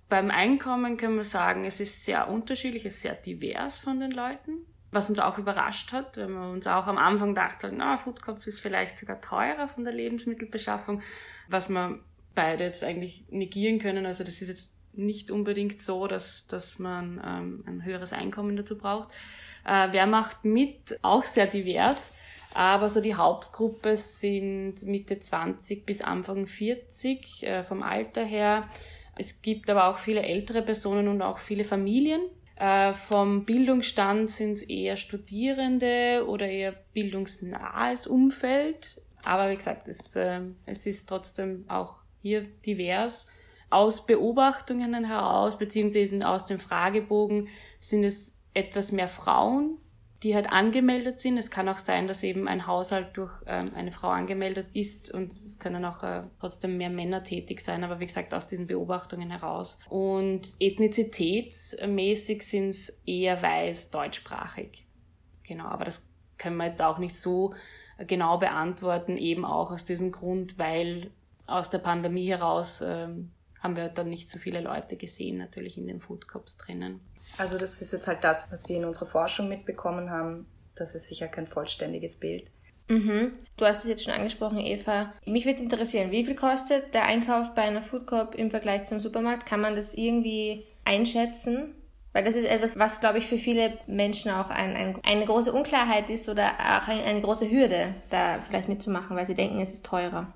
Beim 0.10 0.32
Einkommen 0.32 0.98
können 0.98 1.16
wir 1.16 1.24
sagen, 1.24 1.66
es 1.66 1.80
ist 1.80 2.06
sehr 2.06 2.28
unterschiedlich, 2.30 2.86
es 2.86 2.96
ist 2.96 3.02
sehr 3.04 3.16
divers 3.16 3.80
von 3.80 4.00
den 4.00 4.12
Leuten. 4.12 4.66
Was 4.92 5.10
uns 5.10 5.20
auch 5.20 5.40
überrascht 5.40 5.92
hat, 5.92 6.18
wenn 6.18 6.34
wir 6.34 6.50
uns 6.50 6.68
auch 6.68 6.86
am 6.86 6.98
Anfang 6.98 7.34
dachten, 7.34 7.78
na, 7.78 7.98
Food 7.98 8.22
Cups 8.22 8.46
ist 8.46 8.60
vielleicht 8.60 9.00
sogar 9.00 9.22
teurer 9.22 9.68
von 9.68 9.84
der 9.84 9.94
Lebensmittelbeschaffung, 9.94 11.02
was 11.50 11.70
wir 11.70 12.00
beide 12.36 12.64
jetzt 12.64 12.84
eigentlich 12.84 13.26
negieren 13.30 13.80
können. 13.80 14.06
Also 14.06 14.24
das 14.24 14.42
ist 14.42 14.50
jetzt 14.50 14.73
nicht 14.94 15.32
unbedingt 15.32 15.80
so, 15.80 16.08
dass, 16.08 16.48
dass 16.48 16.80
man 16.80 17.22
ähm, 17.26 17.64
ein 17.68 17.84
höheres 17.84 18.14
Einkommen 18.14 18.56
dazu 18.56 18.78
braucht. 18.78 19.10
Äh, 19.66 19.90
wer 19.92 20.08
macht 20.08 20.46
mit? 20.46 21.00
Auch 21.02 21.24
sehr 21.24 21.48
divers. 21.48 22.12
Aber 22.54 22.88
so 22.90 23.02
die 23.02 23.16
Hauptgruppe 23.16 23.98
sind 23.98 24.84
Mitte 24.84 25.20
20 25.20 25.86
bis 25.86 26.02
Anfang 26.02 26.46
40 26.46 27.44
äh, 27.44 27.64
vom 27.64 27.82
Alter 27.82 28.24
her. 28.24 28.70
Es 29.16 29.42
gibt 29.42 29.70
aber 29.70 29.88
auch 29.88 29.98
viele 29.98 30.22
ältere 30.22 30.62
Personen 30.62 31.08
und 31.08 31.22
auch 31.22 31.40
viele 31.40 31.64
Familien. 31.64 32.22
Äh, 32.56 32.94
vom 32.94 33.46
Bildungsstand 33.46 34.30
sind 34.30 34.52
es 34.52 34.62
eher 34.62 34.98
Studierende 34.98 36.26
oder 36.28 36.48
eher 36.48 36.76
bildungsnahes 36.94 38.06
Umfeld. 38.06 39.02
Aber 39.24 39.50
wie 39.50 39.56
gesagt, 39.56 39.88
es, 39.88 40.16
äh, 40.16 40.42
es 40.66 40.86
ist 40.86 41.10
trotzdem 41.10 41.66
auch 41.68 41.96
hier 42.22 42.46
divers 42.66 43.30
aus 43.74 44.06
Beobachtungen 44.06 45.04
heraus, 45.04 45.58
beziehungsweise 45.58 46.28
aus 46.28 46.46
dem 46.46 46.60
Fragebogen, 46.60 47.48
sind 47.80 48.04
es 48.04 48.42
etwas 48.54 48.92
mehr 48.92 49.08
Frauen, 49.08 49.78
die 50.24 50.36
halt 50.36 50.52
angemeldet 50.52 51.20
sind. 51.20 51.38
Es 51.38 51.52
kann 51.52 51.68
auch 51.68 51.80
sein, 51.80 52.08
dass 52.08 52.24
eben 52.24 52.48
ein 52.48 52.66
Haushalt 52.66 53.18
durch 53.18 53.34
ähm, 53.46 53.66
eine 53.76 53.92
Frau 53.92 54.10
angemeldet 54.10 54.68
ist 54.74 55.12
und 55.12 55.32
es 55.32 55.60
können 55.60 55.84
auch 55.84 56.02
äh, 56.04 56.24
trotzdem 56.40 56.78
mehr 56.78 56.90
Männer 56.90 57.24
tätig 57.24 57.60
sein, 57.60 57.84
aber 57.84 58.00
wie 58.00 58.06
gesagt 58.06 58.34
aus 58.34 58.48
diesen 58.48 58.68
Beobachtungen 58.68 59.32
heraus. 59.32 59.80
Und 59.90 60.54
ethnizitätsmäßig 60.60 62.44
sind 62.44 62.70
es 62.70 63.02
eher 63.06 63.42
weiß, 63.42 63.90
deutschsprachig. 63.90 64.86
Genau, 65.44 65.66
aber 65.66 65.86
das 65.86 66.10
können 66.38 66.58
wir 66.58 66.68
jetzt 66.68 66.82
auch 66.82 67.00
nicht 67.00 67.16
so 67.16 67.54
genau 68.08 68.38
beantworten, 68.38 69.18
eben 69.18 69.46
auch 69.46 69.72
aus 69.72 69.86
diesem 69.86 70.12
Grund, 70.12 70.58
weil 70.58 71.12
aus 71.46 71.70
der 71.70 71.80
Pandemie 71.80 72.28
heraus 72.28 72.82
ähm, 72.86 73.32
haben 73.64 73.78
wir 73.78 73.88
dann 73.88 74.10
nicht 74.10 74.30
so 74.30 74.38
viele 74.38 74.60
Leute 74.60 74.98
gesehen, 74.98 75.38
natürlich 75.38 75.78
in 75.78 75.88
den 75.88 76.02
Food 76.02 76.28
Cups 76.28 76.58
drinnen. 76.58 77.00
Also 77.38 77.58
das 77.58 77.82
ist 77.82 77.94
jetzt 77.94 78.08
halt 78.08 78.24
das, 78.24 78.52
was 78.52 78.68
wir 78.68 78.76
in 78.76 78.86
unserer 78.86 79.08
Forschung 79.08 79.48
mitbekommen 79.48 80.10
haben. 80.10 80.46
Das 80.76 80.94
ist 80.94 81.08
sicher 81.08 81.30
kein 81.30 81.48
vollständiges 81.48 82.18
Bild. 82.18 82.52
Mhm. 82.90 83.32
Du 83.56 83.66
hast 83.66 83.84
es 83.84 83.90
jetzt 83.90 84.04
schon 84.04 84.14
angesprochen, 84.14 84.60
Eva. 84.60 85.14
Mich 85.26 85.46
würde 85.46 85.62
interessieren, 85.62 86.12
wie 86.12 86.26
viel 86.26 86.36
kostet 86.36 86.94
der 86.94 87.06
Einkauf 87.06 87.56
bei 87.56 87.62
einer 87.62 87.82
Food 87.82 88.06
Corp 88.06 88.36
im 88.36 88.52
Vergleich 88.52 88.84
zum 88.84 89.00
Supermarkt? 89.00 89.46
Kann 89.46 89.62
man 89.62 89.76
das 89.76 89.94
irgendwie 89.94 90.66
einschätzen? 90.84 91.76
Weil 92.12 92.26
das 92.26 92.36
ist 92.36 92.46
etwas, 92.46 92.78
was, 92.78 93.00
glaube 93.00 93.20
ich, 93.20 93.26
für 93.26 93.38
viele 93.38 93.78
Menschen 93.88 94.30
auch 94.30 94.50
ein, 94.50 94.76
ein, 94.76 95.00
eine 95.04 95.26
große 95.26 95.54
Unklarheit 95.54 96.10
ist 96.10 96.28
oder 96.28 96.52
auch 96.60 96.88
eine, 96.88 97.04
eine 97.04 97.22
große 97.22 97.50
Hürde, 97.50 97.96
da 98.10 98.40
vielleicht 98.42 98.68
mitzumachen, 98.68 99.16
weil 99.16 99.26
sie 99.26 99.34
denken, 99.34 99.62
es 99.62 99.72
ist 99.72 99.86
teurer 99.86 100.32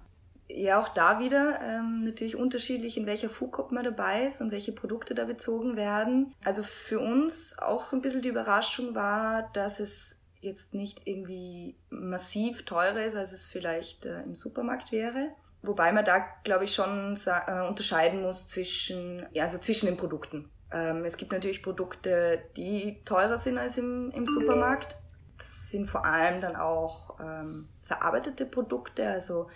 ja, 0.57 0.79
auch 0.79 0.89
da 0.89 1.19
wieder 1.19 1.59
ähm, 1.61 2.03
natürlich 2.03 2.35
unterschiedlich, 2.35 2.97
in 2.97 3.05
welcher 3.05 3.29
Foodcup 3.29 3.71
man 3.71 3.83
dabei 3.83 4.25
ist 4.25 4.41
und 4.41 4.51
welche 4.51 4.71
Produkte 4.71 5.13
da 5.13 5.25
bezogen 5.25 5.75
werden. 5.75 6.33
Also 6.43 6.63
für 6.63 6.99
uns 6.99 7.57
auch 7.59 7.85
so 7.85 7.95
ein 7.95 8.01
bisschen 8.01 8.21
die 8.21 8.29
Überraschung 8.29 8.95
war, 8.95 9.49
dass 9.53 9.79
es 9.79 10.23
jetzt 10.39 10.73
nicht 10.73 11.01
irgendwie 11.05 11.77
massiv 11.89 12.65
teurer 12.65 13.03
ist, 13.03 13.15
als 13.15 13.31
es 13.31 13.45
vielleicht 13.45 14.05
äh, 14.05 14.21
im 14.23 14.35
Supermarkt 14.35 14.91
wäre. 14.91 15.29
Wobei 15.61 15.91
man 15.91 16.05
da, 16.05 16.19
glaube 16.43 16.65
ich, 16.65 16.73
schon 16.73 17.17
äh, 17.25 17.67
unterscheiden 17.67 18.21
muss 18.21 18.47
zwischen, 18.47 19.25
ja, 19.33 19.43
also 19.43 19.57
zwischen 19.57 19.87
den 19.87 19.97
Produkten. 19.97 20.49
Ähm, 20.71 21.05
es 21.05 21.17
gibt 21.17 21.31
natürlich 21.31 21.63
Produkte, 21.63 22.41
die 22.55 23.01
teurer 23.05 23.37
sind 23.37 23.57
als 23.57 23.77
im, 23.77 24.11
im 24.11 24.25
Supermarkt. 24.25 24.97
Das 25.37 25.71
sind 25.71 25.89
vor 25.89 26.05
allem 26.05 26.41
dann 26.41 26.55
auch 26.55 27.19
ähm, 27.19 27.67
verarbeitete 27.83 28.45
Produkte, 28.45 29.07
also 29.07 29.47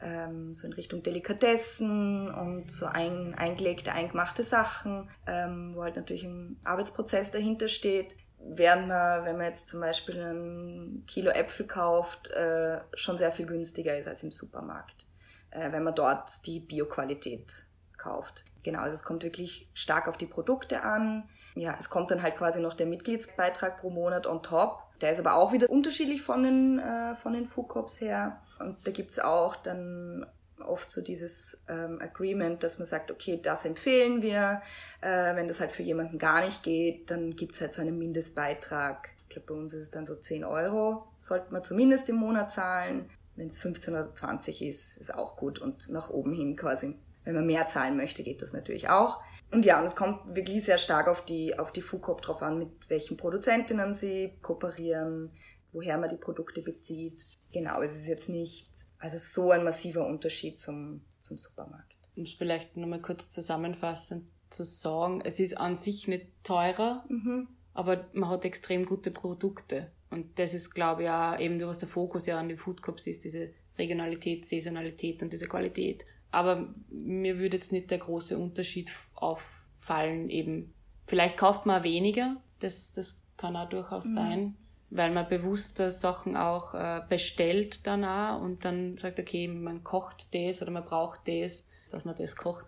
ähm, 0.00 0.52
so 0.54 0.66
in 0.66 0.72
Richtung 0.74 1.02
Delikatessen 1.02 2.30
und 2.32 2.70
so 2.70 2.86
ein, 2.86 3.34
eingelegte, 3.34 3.92
eingemachte 3.92 4.44
Sachen, 4.44 5.08
ähm, 5.26 5.72
wo 5.74 5.82
halt 5.82 5.96
natürlich 5.96 6.24
ein 6.24 6.60
Arbeitsprozess 6.64 7.30
dahinter 7.30 7.68
steht. 7.68 8.16
Während 8.38 8.88
man, 8.88 9.24
wenn 9.24 9.36
man 9.36 9.46
jetzt 9.46 9.68
zum 9.68 9.80
Beispiel 9.80 10.20
ein 10.20 11.04
Kilo 11.06 11.30
Äpfel 11.30 11.66
kauft, 11.66 12.30
äh, 12.30 12.80
schon 12.94 13.18
sehr 13.18 13.32
viel 13.32 13.46
günstiger 13.46 13.96
ist 13.96 14.06
als 14.06 14.22
im 14.22 14.30
Supermarkt, 14.30 15.06
äh, 15.50 15.72
wenn 15.72 15.82
man 15.82 15.94
dort 15.94 16.46
die 16.46 16.60
Bioqualität 16.60 17.66
kauft. 17.96 18.44
Genau, 18.62 18.80
also 18.80 18.92
es 18.92 19.04
kommt 19.04 19.22
wirklich 19.22 19.70
stark 19.74 20.06
auf 20.08 20.16
die 20.16 20.26
Produkte 20.26 20.82
an. 20.82 21.28
Ja, 21.54 21.76
es 21.80 21.88
kommt 21.88 22.10
dann 22.10 22.22
halt 22.22 22.36
quasi 22.36 22.60
noch 22.60 22.74
der 22.74 22.86
Mitgliedsbeitrag 22.86 23.78
pro 23.78 23.90
Monat 23.90 24.26
on 24.26 24.42
top. 24.42 24.82
Der 25.00 25.12
ist 25.12 25.18
aber 25.18 25.34
auch 25.34 25.52
wieder 25.52 25.70
unterschiedlich 25.70 26.22
von 26.22 26.42
den, 26.42 26.78
äh, 26.78 27.14
von 27.16 27.32
den 27.32 27.46
Food 27.46 27.68
Corps 27.68 28.00
her. 28.00 28.42
Und 28.58 28.76
da 28.84 28.90
gibt's 28.90 29.18
auch 29.18 29.56
dann 29.56 30.26
oft 30.64 30.90
so 30.90 31.00
dieses 31.00 31.62
ähm, 31.68 32.00
Agreement, 32.00 32.62
dass 32.62 32.78
man 32.78 32.86
sagt, 32.86 33.10
okay, 33.10 33.40
das 33.42 33.64
empfehlen 33.64 34.22
wir. 34.22 34.62
Äh, 35.00 35.36
wenn 35.36 35.48
das 35.48 35.60
halt 35.60 35.70
für 35.70 35.82
jemanden 35.82 36.18
gar 36.18 36.44
nicht 36.44 36.62
geht, 36.62 37.10
dann 37.10 37.30
gibt's 37.30 37.60
halt 37.60 37.72
so 37.74 37.82
einen 37.82 37.98
Mindestbeitrag. 37.98 39.10
Ich 39.28 39.34
glaube, 39.34 39.54
bei 39.54 39.54
uns 39.54 39.74
ist 39.74 39.82
es 39.82 39.90
dann 39.90 40.06
so 40.06 40.14
10 40.14 40.44
Euro, 40.44 41.06
sollte 41.16 41.52
man 41.52 41.62
zumindest 41.62 42.08
im 42.08 42.16
Monat 42.16 42.52
zahlen. 42.52 43.10
Wenn 43.34 43.48
es 43.48 43.58
15 43.60 43.92
oder 43.94 44.14
20 44.14 44.62
ist, 44.62 44.96
ist 44.96 45.14
auch 45.14 45.36
gut 45.36 45.58
und 45.58 45.90
nach 45.90 46.08
oben 46.08 46.32
hin 46.32 46.56
quasi. 46.56 46.96
Wenn 47.24 47.34
man 47.34 47.46
mehr 47.46 47.66
zahlen 47.66 47.96
möchte, 47.96 48.22
geht 48.22 48.40
das 48.40 48.52
natürlich 48.52 48.88
auch. 48.88 49.20
Und 49.52 49.64
ja, 49.64 49.78
und 49.78 49.84
es 49.84 49.94
kommt 49.94 50.34
wirklich 50.34 50.64
sehr 50.64 50.78
stark 50.78 51.06
auf 51.06 51.24
die, 51.24 51.58
auf 51.58 51.70
die 51.70 51.82
FUCOP 51.82 52.22
drauf 52.22 52.42
an, 52.42 52.58
mit 52.58 52.68
welchen 52.88 53.16
Produzentinnen 53.16 53.94
sie 53.94 54.32
kooperieren, 54.42 55.30
woher 55.76 55.98
man 55.98 56.08
die 56.08 56.16
Produkte 56.16 56.62
bezieht. 56.62 57.26
Genau, 57.52 57.82
es 57.82 57.94
ist 57.94 58.08
jetzt 58.08 58.28
nicht, 58.28 58.68
also 58.98 59.18
so 59.18 59.50
ein 59.50 59.62
massiver 59.62 60.06
Unterschied 60.06 60.58
zum, 60.58 61.02
zum 61.20 61.36
Supermarkt. 61.36 61.96
Um 62.16 62.22
es 62.22 62.32
vielleicht 62.32 62.76
nochmal 62.76 63.02
kurz 63.02 63.28
zusammenfassend 63.28 64.24
zu 64.48 64.64
sagen, 64.64 65.20
es 65.22 65.38
ist 65.38 65.58
an 65.58 65.76
sich 65.76 66.08
nicht 66.08 66.28
teurer, 66.42 67.04
mhm. 67.08 67.48
aber 67.74 68.08
man 68.14 68.30
hat 68.30 68.46
extrem 68.46 68.86
gute 68.86 69.10
Produkte. 69.10 69.90
Und 70.08 70.38
das 70.38 70.54
ist, 70.54 70.70
glaube 70.70 71.04
ich, 71.04 71.10
auch 71.10 71.38
eben, 71.38 71.60
was 71.66 71.78
der 71.78 71.88
Fokus 71.88 72.24
ja 72.24 72.38
an 72.38 72.48
den 72.48 72.56
Food 72.56 72.82
Cups 72.82 73.06
ist, 73.06 73.24
diese 73.24 73.50
Regionalität, 73.76 74.46
Saisonalität 74.46 75.22
und 75.22 75.32
diese 75.32 75.46
Qualität. 75.46 76.06
Aber 76.30 76.74
mir 76.88 77.38
würde 77.38 77.58
jetzt 77.58 77.72
nicht 77.72 77.90
der 77.90 77.98
große 77.98 78.38
Unterschied 78.38 78.90
auffallen, 79.14 80.30
eben, 80.30 80.72
vielleicht 81.06 81.36
kauft 81.36 81.66
man 81.66 81.84
weniger, 81.84 82.40
das, 82.60 82.92
das 82.92 83.20
kann 83.36 83.56
auch 83.56 83.68
durchaus 83.68 84.06
mhm. 84.06 84.14
sein 84.14 84.56
weil 84.90 85.10
man 85.10 85.28
bewusster 85.28 85.90
Sachen 85.90 86.36
auch 86.36 86.74
äh, 86.74 87.02
bestellt 87.08 87.86
danach 87.86 88.40
und 88.40 88.64
dann 88.64 88.96
sagt, 88.96 89.18
okay, 89.18 89.48
man 89.48 89.82
kocht 89.82 90.34
das 90.34 90.62
oder 90.62 90.70
man 90.70 90.84
braucht 90.84 91.20
das, 91.26 91.64
dass 91.90 92.04
man 92.04 92.16
das 92.16 92.36
kocht. 92.36 92.66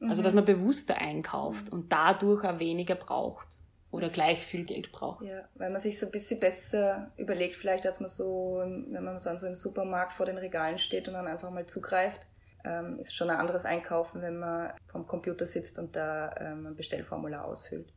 Also, 0.00 0.22
dass 0.22 0.32
mhm. 0.32 0.38
man 0.38 0.44
bewusster 0.46 0.98
einkauft 0.98 1.70
und 1.70 1.92
dadurch 1.92 2.44
auch 2.44 2.58
weniger 2.58 2.96
braucht 2.96 3.58
oder 3.92 4.06
das, 4.06 4.14
gleich 4.14 4.38
viel 4.38 4.64
Geld 4.64 4.90
braucht. 4.90 5.24
Ja, 5.24 5.42
weil 5.54 5.70
man 5.70 5.80
sich 5.80 5.98
so 5.98 6.06
ein 6.06 6.12
bisschen 6.12 6.40
besser 6.40 7.12
überlegt, 7.16 7.54
vielleicht, 7.54 7.86
als 7.86 8.00
man 8.00 8.08
so, 8.08 8.62
wenn 8.64 9.04
man 9.04 9.18
so 9.20 9.46
im 9.46 9.54
Supermarkt 9.54 10.12
vor 10.12 10.26
den 10.26 10.38
Regalen 10.38 10.78
steht 10.78 11.06
und 11.06 11.14
dann 11.14 11.26
einfach 11.26 11.50
mal 11.50 11.66
zugreift. 11.66 12.26
Ähm, 12.64 13.00
ist 13.00 13.14
schon 13.14 13.28
ein 13.28 13.38
anderes 13.38 13.64
Einkaufen, 13.64 14.22
wenn 14.22 14.38
man 14.38 14.72
vom 14.86 15.06
Computer 15.06 15.46
sitzt 15.46 15.80
und 15.80 15.96
da 15.96 16.32
ähm, 16.38 16.66
ein 16.66 16.76
Bestellformular 16.76 17.44
ausfüllt. 17.44 17.92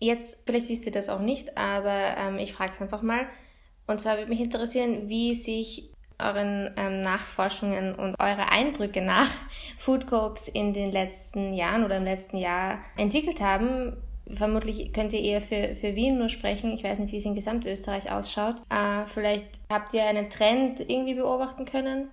Jetzt, 0.00 0.44
vielleicht 0.46 0.68
wisst 0.68 0.86
ihr 0.86 0.92
das 0.92 1.08
auch 1.08 1.20
nicht, 1.20 1.56
aber 1.56 2.16
ähm, 2.16 2.38
ich 2.38 2.52
frage 2.52 2.72
es 2.72 2.80
einfach 2.80 3.02
mal. 3.02 3.26
Und 3.86 4.00
zwar 4.00 4.18
würde 4.18 4.28
mich 4.28 4.40
interessieren, 4.40 5.08
wie 5.08 5.34
sich 5.34 5.90
euren 6.20 6.74
ähm, 6.76 7.00
Nachforschungen 7.00 7.94
und 7.94 8.16
eure 8.18 8.50
Eindrücke 8.50 9.02
nach 9.02 9.30
Food 9.78 10.08
Coops 10.08 10.48
in 10.48 10.72
den 10.72 10.90
letzten 10.90 11.54
Jahren 11.54 11.84
oder 11.84 11.96
im 11.96 12.04
letzten 12.04 12.36
Jahr 12.36 12.80
entwickelt 12.96 13.40
haben. 13.40 13.96
Vermutlich 14.30 14.92
könnt 14.92 15.12
ihr 15.14 15.22
eher 15.22 15.40
für, 15.40 15.74
für 15.74 15.94
Wien 15.94 16.18
nur 16.18 16.28
sprechen. 16.28 16.72
Ich 16.72 16.84
weiß 16.84 16.98
nicht, 16.98 17.12
wie 17.12 17.16
es 17.16 17.24
in 17.24 17.34
Gesamtösterreich 17.34 18.12
ausschaut. 18.12 18.56
Äh, 18.68 19.06
vielleicht 19.06 19.60
habt 19.70 19.94
ihr 19.94 20.04
einen 20.04 20.28
Trend 20.28 20.80
irgendwie 20.80 21.14
beobachten 21.14 21.64
können? 21.64 22.10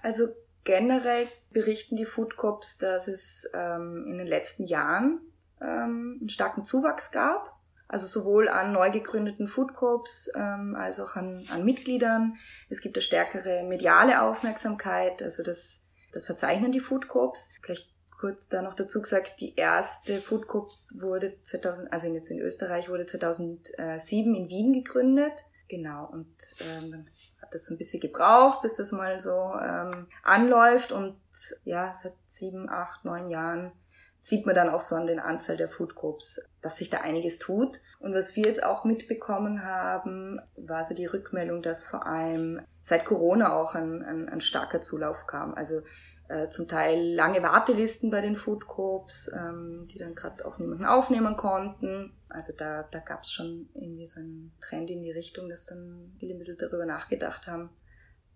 Also 0.00 0.28
generell 0.64 1.26
berichten 1.50 1.96
die 1.96 2.04
Food 2.04 2.36
Cops, 2.36 2.78
dass 2.78 3.08
es 3.08 3.50
ähm, 3.52 4.06
in 4.08 4.18
den 4.18 4.26
letzten 4.26 4.64
Jahren 4.64 5.20
ähm, 5.60 6.18
einen 6.20 6.28
starken 6.28 6.64
Zuwachs 6.64 7.10
gab. 7.10 7.54
Also 7.88 8.06
sowohl 8.06 8.48
an 8.48 8.72
neu 8.72 8.90
gegründeten 8.90 9.46
Food 9.46 9.74
Corps 9.74 10.28
ähm, 10.34 10.74
als 10.74 10.98
auch 10.98 11.14
an, 11.14 11.44
an 11.52 11.64
Mitgliedern. 11.64 12.36
Es 12.68 12.80
gibt 12.80 12.96
eine 12.96 13.02
stärkere 13.02 13.62
mediale 13.62 14.22
Aufmerksamkeit, 14.22 15.22
also 15.22 15.44
das, 15.44 15.84
das 16.12 16.26
verzeichnen 16.26 16.72
die 16.72 16.80
Food 16.80 17.06
Corps. 17.06 17.48
Vielleicht 17.62 17.88
kurz 18.18 18.48
da 18.48 18.62
noch 18.62 18.74
dazu 18.74 19.00
gesagt, 19.00 19.40
die 19.40 19.54
erste 19.54 20.20
Food 20.20 20.46
Corp 20.46 20.70
wurde 20.94 21.34
2000, 21.44 21.92
also 21.92 22.08
jetzt 22.08 22.30
in 22.30 22.40
Österreich 22.40 22.88
wurde 22.88 23.06
2007 23.06 24.34
in 24.34 24.48
Wien 24.48 24.72
gegründet. 24.72 25.44
Genau, 25.68 26.06
und 26.06 26.36
ähm, 26.60 26.90
dann 26.92 27.10
hat 27.42 27.52
das 27.52 27.66
so 27.66 27.74
ein 27.74 27.78
bisschen 27.78 28.00
gebraucht, 28.00 28.62
bis 28.62 28.76
das 28.76 28.92
mal 28.92 29.20
so 29.20 29.54
ähm, 29.60 30.06
anläuft. 30.22 30.92
Und 30.92 31.16
ja, 31.64 31.92
seit 31.92 32.14
sieben, 32.26 32.68
acht, 32.68 33.04
neun 33.04 33.30
Jahren 33.30 33.72
sieht 34.18 34.46
man 34.46 34.54
dann 34.54 34.70
auch 34.70 34.80
so 34.80 34.96
an 34.96 35.06
den 35.06 35.20
Anzahl 35.20 35.56
der 35.56 35.68
Food 35.68 35.94
Groups, 35.94 36.40
dass 36.60 36.78
sich 36.78 36.90
da 36.90 36.98
einiges 36.98 37.38
tut. 37.38 37.80
Und 38.00 38.14
was 38.14 38.36
wir 38.36 38.44
jetzt 38.44 38.64
auch 38.64 38.84
mitbekommen 38.84 39.64
haben, 39.64 40.40
war 40.56 40.84
so 40.84 40.94
die 40.94 41.06
Rückmeldung, 41.06 41.62
dass 41.62 41.84
vor 41.84 42.06
allem 42.06 42.60
seit 42.80 43.04
Corona 43.04 43.54
auch 43.54 43.74
ein, 43.74 44.02
ein, 44.02 44.28
ein 44.28 44.40
starker 44.40 44.80
Zulauf 44.80 45.26
kam. 45.26 45.54
Also 45.54 45.82
äh, 46.28 46.48
zum 46.48 46.66
Teil 46.66 47.14
lange 47.14 47.42
Wartelisten 47.42 48.10
bei 48.10 48.20
den 48.20 48.34
Food 48.34 48.66
Corps, 48.66 49.30
ähm, 49.32 49.86
die 49.90 49.98
dann 49.98 50.14
gerade 50.14 50.44
auch 50.44 50.58
niemanden 50.58 50.84
aufnehmen 50.84 51.36
konnten. 51.36 52.16
Also 52.28 52.52
da, 52.52 52.82
da 52.82 52.98
gab 52.98 53.22
es 53.22 53.30
schon 53.30 53.68
irgendwie 53.74 54.06
so 54.06 54.18
einen 54.18 54.52
Trend 54.60 54.90
in 54.90 55.02
die 55.02 55.12
Richtung, 55.12 55.48
dass 55.48 55.66
dann 55.66 56.16
viele 56.18 56.34
ein 56.34 56.38
bisschen 56.38 56.58
darüber 56.58 56.84
nachgedacht 56.84 57.46
haben, 57.46 57.70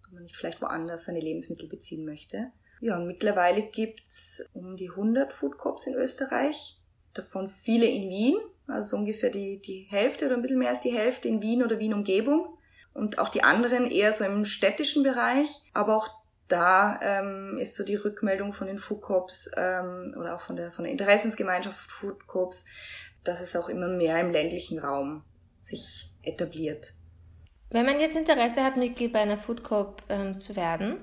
ob 0.07 0.13
man 0.13 0.23
nicht 0.23 0.37
vielleicht 0.37 0.63
woanders 0.63 1.07
seine 1.07 1.21
Lebensmittel 1.21 1.69
beziehen 1.69 2.05
möchte. 2.05 2.53
Ja, 2.81 2.97
und 2.97 3.07
mittlerweile 3.07 3.63
gibt's 3.63 4.45
um 4.55 4.77
die 4.77 4.91
100 4.91 5.33
Food 5.33 5.59
Cops 5.59 5.87
in 5.87 5.95
Österreich, 5.95 6.79
davon 7.13 7.49
viele 7.49 7.87
in 7.87 8.09
Wien, 8.09 8.37
also 8.67 8.97
ungefähr 8.97 9.31
die, 9.31 9.61
die 9.61 9.87
Hälfte 9.91 10.27
oder 10.27 10.37
ein 10.37 10.43
bisschen 10.43 10.59
mehr 10.59 10.71
als 10.71 10.81
die 10.81 10.97
Hälfte 10.97 11.29
in 11.29 11.43
Wien 11.43 11.63
oder 11.63 11.79
Wien-Umgebung. 11.79 12.57
Und 12.93 13.19
auch 13.19 13.29
die 13.29 13.45
anderen 13.45 13.89
eher 13.91 14.13
so 14.13 14.25
im 14.25 14.45
städtischen 14.45 15.03
Bereich. 15.03 15.63
Aber 15.73 15.97
auch 15.97 16.09
da 16.49 16.99
ähm, 17.03 17.59
ist 17.61 17.77
so 17.77 17.85
die 17.85 17.95
Rückmeldung 17.95 18.53
von 18.53 18.67
den 18.67 18.79
Food 18.79 19.03
Cops 19.03 19.51
ähm, 19.57 20.15
oder 20.19 20.35
auch 20.35 20.41
von 20.41 20.57
der, 20.57 20.71
von 20.71 20.85
der 20.85 20.93
Interessensgemeinschaft 20.93 21.91
Food 21.91 22.27
Cops, 22.27 22.65
dass 23.23 23.41
es 23.41 23.55
auch 23.55 23.69
immer 23.69 23.89
mehr 23.89 24.19
im 24.21 24.33
ländlichen 24.33 24.79
Raum 24.79 25.25
sich 25.61 26.11
etabliert. 26.23 26.95
Wenn 27.71 27.87
man 27.87 28.01
jetzt 28.01 28.17
Interesse 28.17 28.65
hat, 28.65 28.77
Mitglied 28.77 29.13
bei 29.13 29.21
einer 29.21 29.39
Food 29.39 29.63
Coop 29.63 30.03
ähm, 30.09 30.41
zu 30.41 30.57
werden, 30.57 30.97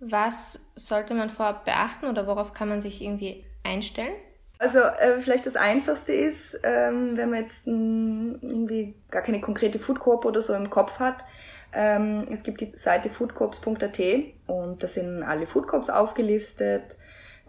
was 0.00 0.70
sollte 0.74 1.14
man 1.14 1.30
vorab 1.30 1.64
beachten 1.64 2.06
oder 2.06 2.26
worauf 2.26 2.52
kann 2.52 2.68
man 2.68 2.80
sich 2.80 3.02
irgendwie 3.02 3.44
einstellen? 3.62 4.14
Also 4.58 4.80
äh, 4.80 5.18
vielleicht 5.18 5.46
das 5.46 5.56
Einfachste 5.56 6.12
ist, 6.12 6.58
ähm, 6.64 7.16
wenn 7.16 7.30
man 7.30 7.40
jetzt 7.40 7.66
m, 7.66 8.38
irgendwie 8.42 8.94
gar 9.10 9.22
keine 9.22 9.40
konkrete 9.40 9.78
Food 9.78 10.00
Coop 10.00 10.24
oder 10.24 10.42
so 10.42 10.54
im 10.54 10.68
Kopf 10.68 10.98
hat. 10.98 11.24
Ähm, 11.72 12.26
es 12.30 12.42
gibt 12.42 12.60
die 12.60 12.72
Seite 12.74 13.08
foodcorps.at 13.08 14.00
und 14.46 14.82
da 14.82 14.86
sind 14.86 15.22
alle 15.22 15.46
Food 15.46 15.66
Coops 15.66 15.88
aufgelistet. 15.88 16.98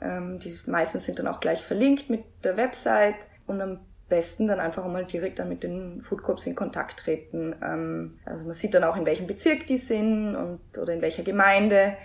Ähm, 0.02 0.40
die 0.40 0.58
meistens 0.68 1.06
sind 1.06 1.20
dann 1.20 1.28
auch 1.28 1.40
gleich 1.40 1.62
verlinkt 1.62 2.10
mit 2.10 2.24
der 2.44 2.56
Website 2.56 3.28
und 3.46 3.62
am 3.62 3.80
besten 4.08 4.48
dann 4.48 4.60
einfach 4.60 4.86
mal 4.88 5.06
direkt 5.06 5.40
dann 5.40 5.50
mit 5.50 5.64
den 5.64 6.02
Food 6.02 6.22
Corps 6.22 6.46
in 6.46 6.56
Kontakt 6.56 7.00
treten. 7.00 7.56
Ähm, 7.64 8.20
also 8.26 8.46
man 8.46 8.54
sieht 8.54 8.74
dann 8.74 8.84
auch, 8.84 8.98
in 8.98 9.06
welchem 9.06 9.26
Bezirk 9.26 9.68
die 9.68 9.78
sind 9.78 10.36
und 10.36 10.78
oder 10.78 10.94
in 10.94 11.02
welcher 11.02 11.24
Gemeinde. 11.24 11.98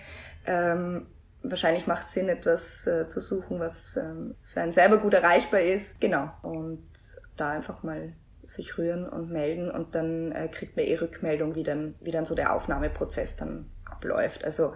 Ähm, 0.47 1.07
wahrscheinlich 1.43 1.87
macht 1.87 2.07
es 2.07 2.13
Sinn, 2.13 2.29
etwas 2.29 2.87
äh, 2.87 3.07
zu 3.07 3.19
suchen, 3.19 3.59
was 3.59 3.97
ähm, 3.97 4.35
für 4.53 4.61
einen 4.61 4.73
selber 4.73 4.97
gut 4.97 5.13
erreichbar 5.13 5.61
ist. 5.61 5.99
Genau. 5.99 6.31
Und 6.41 6.87
da 7.35 7.51
einfach 7.51 7.83
mal 7.83 8.13
sich 8.45 8.77
rühren 8.77 9.07
und 9.07 9.29
melden 9.29 9.69
und 9.69 9.93
dann 9.93 10.31
äh, 10.31 10.47
kriegt 10.47 10.77
man 10.77 10.85
eh 10.85 10.95
Rückmeldung, 10.95 11.55
wie 11.55 11.63
dann, 11.63 11.95
wie 11.99 12.11
dann 12.11 12.25
so 12.25 12.33
der 12.33 12.53
Aufnahmeprozess 12.53 13.35
dann 13.35 13.69
abläuft. 13.85 14.45
Also 14.45 14.73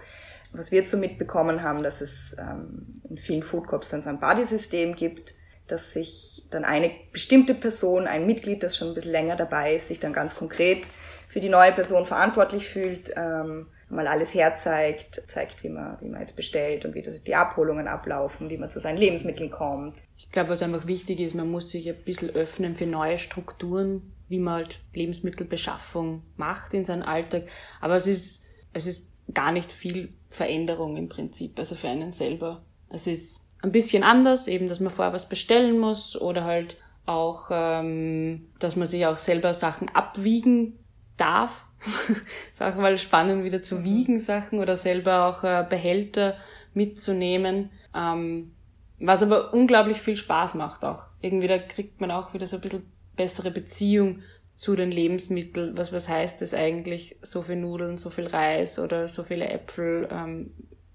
was 0.53 0.71
wir 0.71 0.85
so 0.85 0.97
mitbekommen 0.97 1.63
haben, 1.63 1.81
dass 1.81 2.01
es 2.01 2.35
ähm, 2.37 3.01
in 3.09 3.17
vielen 3.17 3.43
Food 3.43 3.67
Corps 3.67 3.89
dann 3.89 4.01
so 4.01 4.09
ein 4.09 4.19
Buddy-System 4.19 4.95
gibt, 4.95 5.35
dass 5.67 5.93
sich 5.93 6.45
dann 6.49 6.65
eine 6.65 6.91
bestimmte 7.13 7.53
Person, 7.53 8.07
ein 8.07 8.25
Mitglied, 8.25 8.61
das 8.61 8.75
schon 8.75 8.89
ein 8.89 8.93
bisschen 8.93 9.13
länger 9.13 9.37
dabei 9.37 9.75
ist, 9.75 9.87
sich 9.87 10.01
dann 10.01 10.11
ganz 10.11 10.35
konkret 10.35 10.83
für 11.29 11.39
die 11.39 11.47
neue 11.47 11.71
Person 11.71 12.05
verantwortlich 12.05 12.67
fühlt 12.67 13.13
ähm, 13.15 13.67
mal 13.91 14.07
alles 14.07 14.33
herzeigt, 14.33 15.21
zeigt, 15.27 15.63
wie 15.63 15.69
man, 15.69 15.99
wie 16.01 16.07
man 16.07 16.21
jetzt 16.21 16.35
bestellt 16.35 16.85
und 16.85 16.95
wie 16.95 17.01
die 17.01 17.35
Abholungen 17.35 17.87
ablaufen, 17.87 18.49
wie 18.49 18.57
man 18.57 18.71
zu 18.71 18.79
seinen 18.79 18.97
Lebensmitteln 18.97 19.51
kommt. 19.51 19.97
Ich 20.17 20.29
glaube, 20.29 20.49
was 20.49 20.61
einfach 20.61 20.87
wichtig 20.87 21.19
ist, 21.19 21.35
man 21.35 21.49
muss 21.49 21.71
sich 21.71 21.89
ein 21.89 22.03
bisschen 22.03 22.29
öffnen 22.29 22.75
für 22.75 22.85
neue 22.85 23.17
Strukturen, 23.17 24.13
wie 24.29 24.39
man 24.39 24.55
halt 24.55 24.79
Lebensmittelbeschaffung 24.93 26.23
macht 26.37 26.73
in 26.73 26.85
seinem 26.85 27.03
Alltag. 27.03 27.43
Aber 27.81 27.95
es 27.95 28.07
ist, 28.07 28.47
es 28.73 28.87
ist 28.87 29.07
gar 29.33 29.51
nicht 29.51 29.71
viel 29.71 30.13
Veränderung 30.29 30.95
im 30.95 31.09
Prinzip, 31.09 31.59
also 31.59 31.75
für 31.75 31.89
einen 31.89 32.11
selber. 32.11 32.63
Es 32.89 33.07
ist 33.07 33.45
ein 33.61 33.71
bisschen 33.71 34.03
anders, 34.03 34.47
eben, 34.47 34.67
dass 34.67 34.79
man 34.79 34.91
vorher 34.91 35.13
was 35.13 35.29
bestellen 35.29 35.79
muss 35.79 36.19
oder 36.19 36.45
halt 36.45 36.77
auch, 37.05 37.49
ähm, 37.51 38.47
dass 38.59 38.75
man 38.75 38.87
sich 38.87 39.05
auch 39.05 39.17
selber 39.17 39.53
Sachen 39.53 39.89
abwiegen 39.89 40.79
darf. 41.17 41.67
ist 42.51 42.61
auch 42.61 42.75
mal 42.75 42.97
spannend, 42.97 43.43
wieder 43.43 43.63
zu 43.63 43.83
wiegen 43.83 44.19
Sachen 44.19 44.59
oder 44.59 44.77
selber 44.77 45.25
auch 45.25 45.43
äh, 45.43 45.65
Behälter 45.67 46.37
mitzunehmen. 46.73 47.69
Ähm, 47.95 48.53
was 48.99 49.23
aber 49.23 49.53
unglaublich 49.53 49.99
viel 49.99 50.17
Spaß 50.17 50.53
macht 50.55 50.85
auch. 50.85 51.07
Irgendwie 51.21 51.47
da 51.47 51.57
kriegt 51.57 51.99
man 52.01 52.11
auch 52.11 52.33
wieder 52.33 52.45
so 52.45 52.57
ein 52.57 52.61
bisschen 52.61 52.91
bessere 53.15 53.51
Beziehung 53.51 54.21
zu 54.53 54.75
den 54.75 54.91
Lebensmitteln. 54.91 55.77
Was, 55.77 55.91
was 55.91 56.07
heißt 56.07 56.41
das 56.41 56.53
eigentlich? 56.53 57.17
So 57.21 57.41
viel 57.41 57.55
Nudeln, 57.55 57.97
so 57.97 58.09
viel 58.09 58.27
Reis 58.27 58.77
oder 58.79 59.07
so 59.07 59.23
viele 59.23 59.49
Äpfel. 59.49 60.07
Ähm, 60.11 60.51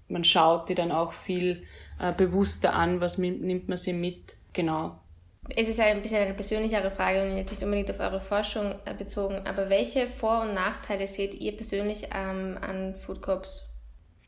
man 0.07 0.23
schaut 0.23 0.69
die 0.69 0.75
dann 0.75 0.91
auch 0.91 1.11
viel 1.11 1.63
äh, 1.99 2.13
bewusster 2.13 2.73
an, 2.73 3.01
was 3.01 3.17
nimmt 3.17 3.67
man 3.67 3.77
sie 3.77 3.93
mit. 3.93 4.37
Genau 4.53 4.99
es 5.55 5.69
ist 5.69 5.79
ein 5.79 6.01
bisschen 6.01 6.21
eine 6.21 6.33
persönlichere 6.33 6.91
Frage 6.91 7.23
und 7.23 7.35
jetzt 7.35 7.51
nicht 7.51 7.63
unbedingt 7.63 7.89
auf 7.89 7.99
eure 7.99 8.21
Forschung 8.21 8.75
äh, 8.85 8.93
bezogen, 8.93 9.41
aber 9.45 9.69
welche 9.69 10.07
Vor- 10.07 10.41
und 10.41 10.53
Nachteile 10.53 11.07
seht 11.07 11.33
ihr 11.33 11.55
persönlich 11.55 12.09
ähm, 12.13 12.57
an 12.61 12.95
Food 12.95 13.21
Corps? 13.21 13.77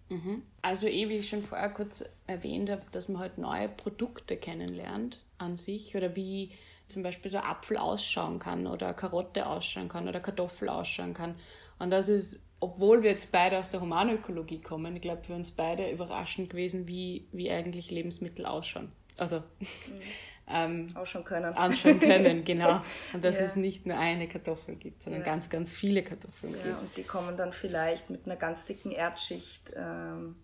Mhm. 0.10 0.44
Also 0.62 0.88
eh, 0.88 1.10
wie 1.10 1.18
ich 1.18 1.30
schon 1.30 1.44
vorher 1.44 1.70
kurz 1.70 2.04
erwähnt 2.28 2.70
habe, 2.70 2.82
dass 2.92 3.10
man 3.10 3.22
halt 3.22 3.38
neue 3.38 3.70
Produkte 3.70 4.38
kennenlernt 4.38 5.20
an 5.38 5.58
sich 5.58 5.96
oder 5.96 6.16
wie 6.16 6.52
zum 6.88 7.04
Beispiel 7.04 7.30
so 7.30 7.38
ein 7.38 7.46
Apfel 7.46 7.78
ausschauen 7.78 8.40
kann 8.40 8.66
oder 8.68 8.94
Karotte 8.94 9.46
ausschauen 9.46 9.90
kann 9.90 10.08
oder 10.08 10.20
Kartoffel 10.20 10.70
ausschauen 10.70 11.14
kann. 11.14 11.36
Und 11.78 11.92
das 11.92 12.10
ist, 12.10 12.42
obwohl 12.60 13.04
wir 13.04 13.12
jetzt 13.12 13.32
beide 13.32 13.60
aus 13.60 13.70
der 13.70 13.82
Humanökologie 13.82 14.60
kommen, 14.62 14.96
ich 14.96 15.02
glaube 15.02 15.24
für 15.24 15.36
uns 15.36 15.52
beide 15.52 15.90
überraschend 15.90 16.50
gewesen, 16.50 16.88
wie, 16.88 17.28
wie 17.32 17.52
eigentlich 17.52 17.92
Lebensmittel 17.92 18.46
ausschauen. 18.46 18.92
Also 19.18 19.38
mhm. 19.38 20.02
ähm, 20.50 20.88
ausschauen 20.96 21.24
können. 21.24 21.54
Anschauen 21.54 22.00
können, 22.00 22.44
genau. 22.46 22.82
Und 23.14 23.24
dass 23.24 23.40
ja. 23.40 23.46
es 23.46 23.56
nicht 23.56 23.86
nur 23.86 23.98
eine 23.98 24.28
Kartoffel 24.28 24.76
gibt, 24.76 25.04
sondern 25.04 25.22
ja. 25.22 25.26
ganz, 25.26 25.50
ganz 25.50 25.72
viele 25.72 26.04
Kartoffeln 26.04 26.56
ja, 26.58 26.64
gibt. 26.64 26.82
Und 26.82 26.98
die 26.98 27.04
kommen 27.04 27.38
dann 27.38 27.54
vielleicht 27.54 28.10
mit 28.10 28.26
einer 28.26 28.36
ganz 28.36 28.66
dicken 28.66 28.92
Erdschicht 28.92 29.74
ähm, 29.76 30.36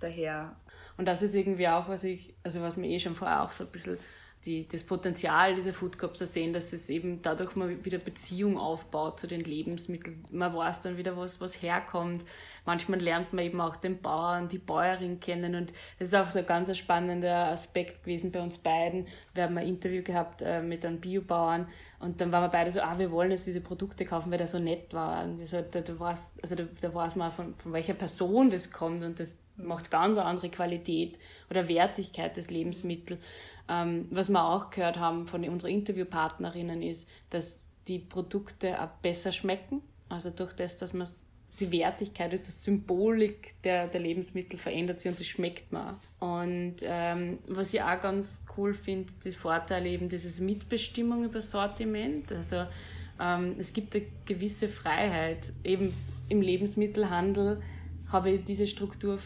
daher. 0.00 0.56
Und 0.96 1.06
das 1.06 1.22
ist 1.22 1.34
irgendwie 1.34 1.68
auch, 1.68 1.88
was 1.88 2.04
ich, 2.04 2.34
also 2.42 2.60
was 2.60 2.76
mir 2.76 2.88
eh 2.88 2.98
schon 2.98 3.14
vorher 3.14 3.42
auch 3.42 3.50
so 3.50 3.64
ein 3.64 3.70
bisschen 3.70 3.98
die, 4.44 4.66
das 4.66 4.82
Potenzial 4.82 5.54
dieser 5.54 5.72
Food 5.72 5.98
Cups 5.98 6.18
zu 6.18 6.26
sehen, 6.26 6.52
dass 6.52 6.72
es 6.72 6.88
eben 6.88 7.22
dadurch 7.22 7.54
mal 7.54 7.84
wieder 7.84 7.98
Beziehung 7.98 8.58
aufbaut 8.58 9.20
zu 9.20 9.26
den 9.26 9.42
Lebensmitteln. 9.42 10.24
Man 10.30 10.54
weiß 10.54 10.80
dann 10.80 10.96
wieder, 10.96 11.16
was, 11.16 11.40
was 11.40 11.62
herkommt. 11.62 12.22
Manchmal 12.64 13.00
lernt 13.00 13.32
man 13.32 13.44
eben 13.44 13.60
auch 13.60 13.76
den 13.76 14.00
Bauern, 14.00 14.48
die 14.48 14.58
Bäuerin 14.58 15.20
kennen 15.20 15.54
und 15.54 15.72
das 15.98 16.08
ist 16.08 16.14
auch 16.14 16.30
so 16.30 16.40
ein 16.40 16.46
ganz 16.46 16.76
spannender 16.76 17.48
Aspekt 17.48 18.04
gewesen 18.04 18.32
bei 18.32 18.40
uns 18.40 18.58
beiden. 18.58 19.06
Wir 19.34 19.44
haben 19.44 19.58
ein 19.58 19.66
Interview 19.66 20.02
gehabt 20.02 20.42
äh, 20.42 20.60
mit 20.60 20.84
einem 20.84 21.00
Biobauern 21.00 21.68
und 22.00 22.20
dann 22.20 22.32
waren 22.32 22.42
wir 22.42 22.48
beide 22.48 22.72
so, 22.72 22.80
ah, 22.80 22.98
wir 22.98 23.12
wollen 23.12 23.30
jetzt 23.30 23.46
diese 23.46 23.60
Produkte 23.60 24.04
kaufen, 24.04 24.30
weil 24.30 24.38
der 24.38 24.48
so 24.48 24.58
nett 24.58 24.92
war. 24.92 25.22
Irgendwie 25.22 25.46
so, 25.46 25.62
da, 25.62 25.80
da, 25.80 25.98
weiß, 25.98 26.18
also 26.42 26.56
da, 26.56 26.64
da 26.80 26.92
weiß 26.92 27.14
man 27.14 27.30
von, 27.30 27.54
von 27.54 27.72
welcher 27.72 27.94
Person 27.94 28.50
das 28.50 28.72
kommt 28.72 29.04
und 29.04 29.20
das 29.20 29.36
macht 29.56 29.90
ganz 29.90 30.18
eine 30.18 30.26
andere 30.26 30.50
Qualität 30.50 31.18
oder 31.50 31.68
Wertigkeit 31.68 32.36
des 32.36 32.50
Lebensmittels. 32.50 33.20
Ähm, 33.68 34.06
was 34.10 34.28
wir 34.28 34.44
auch 34.44 34.70
gehört 34.70 34.98
haben 34.98 35.26
von 35.26 35.44
unseren 35.48 35.70
Interviewpartnerinnen 35.70 36.82
ist, 36.82 37.08
dass 37.30 37.68
die 37.88 37.98
Produkte 37.98 38.80
auch 38.80 38.88
besser 39.02 39.32
schmecken. 39.32 39.82
Also 40.08 40.30
durch 40.30 40.52
das, 40.52 40.76
dass 40.76 40.92
man 40.92 41.06
die 41.60 41.70
Wertigkeit 41.70 42.32
ist, 42.32 42.48
das 42.48 42.62
Symbolik 42.64 43.54
der, 43.62 43.86
der 43.86 44.00
Lebensmittel 44.00 44.58
verändert 44.58 45.00
sich 45.00 45.10
und 45.10 45.20
das 45.20 45.26
schmeckt 45.26 45.70
man. 45.72 45.96
Und 46.18 46.76
ähm, 46.82 47.38
was 47.46 47.74
ich 47.74 47.82
auch 47.82 48.00
ganz 48.00 48.44
cool 48.56 48.74
finde, 48.74 49.12
die 49.24 49.32
Vorteile 49.32 49.88
eben 49.88 50.08
dieses 50.08 50.40
Mitbestimmung 50.40 51.24
über 51.24 51.40
Sortiment. 51.40 52.32
Also 52.32 52.66
ähm, 53.20 53.56
es 53.58 53.72
gibt 53.72 53.94
eine 53.94 54.06
gewisse 54.24 54.68
Freiheit. 54.68 55.52
Eben 55.62 55.92
im 56.28 56.40
Lebensmittelhandel 56.40 57.62
habe 58.08 58.30
ich 58.30 58.44
diese 58.44 58.66
Struktur 58.66 59.18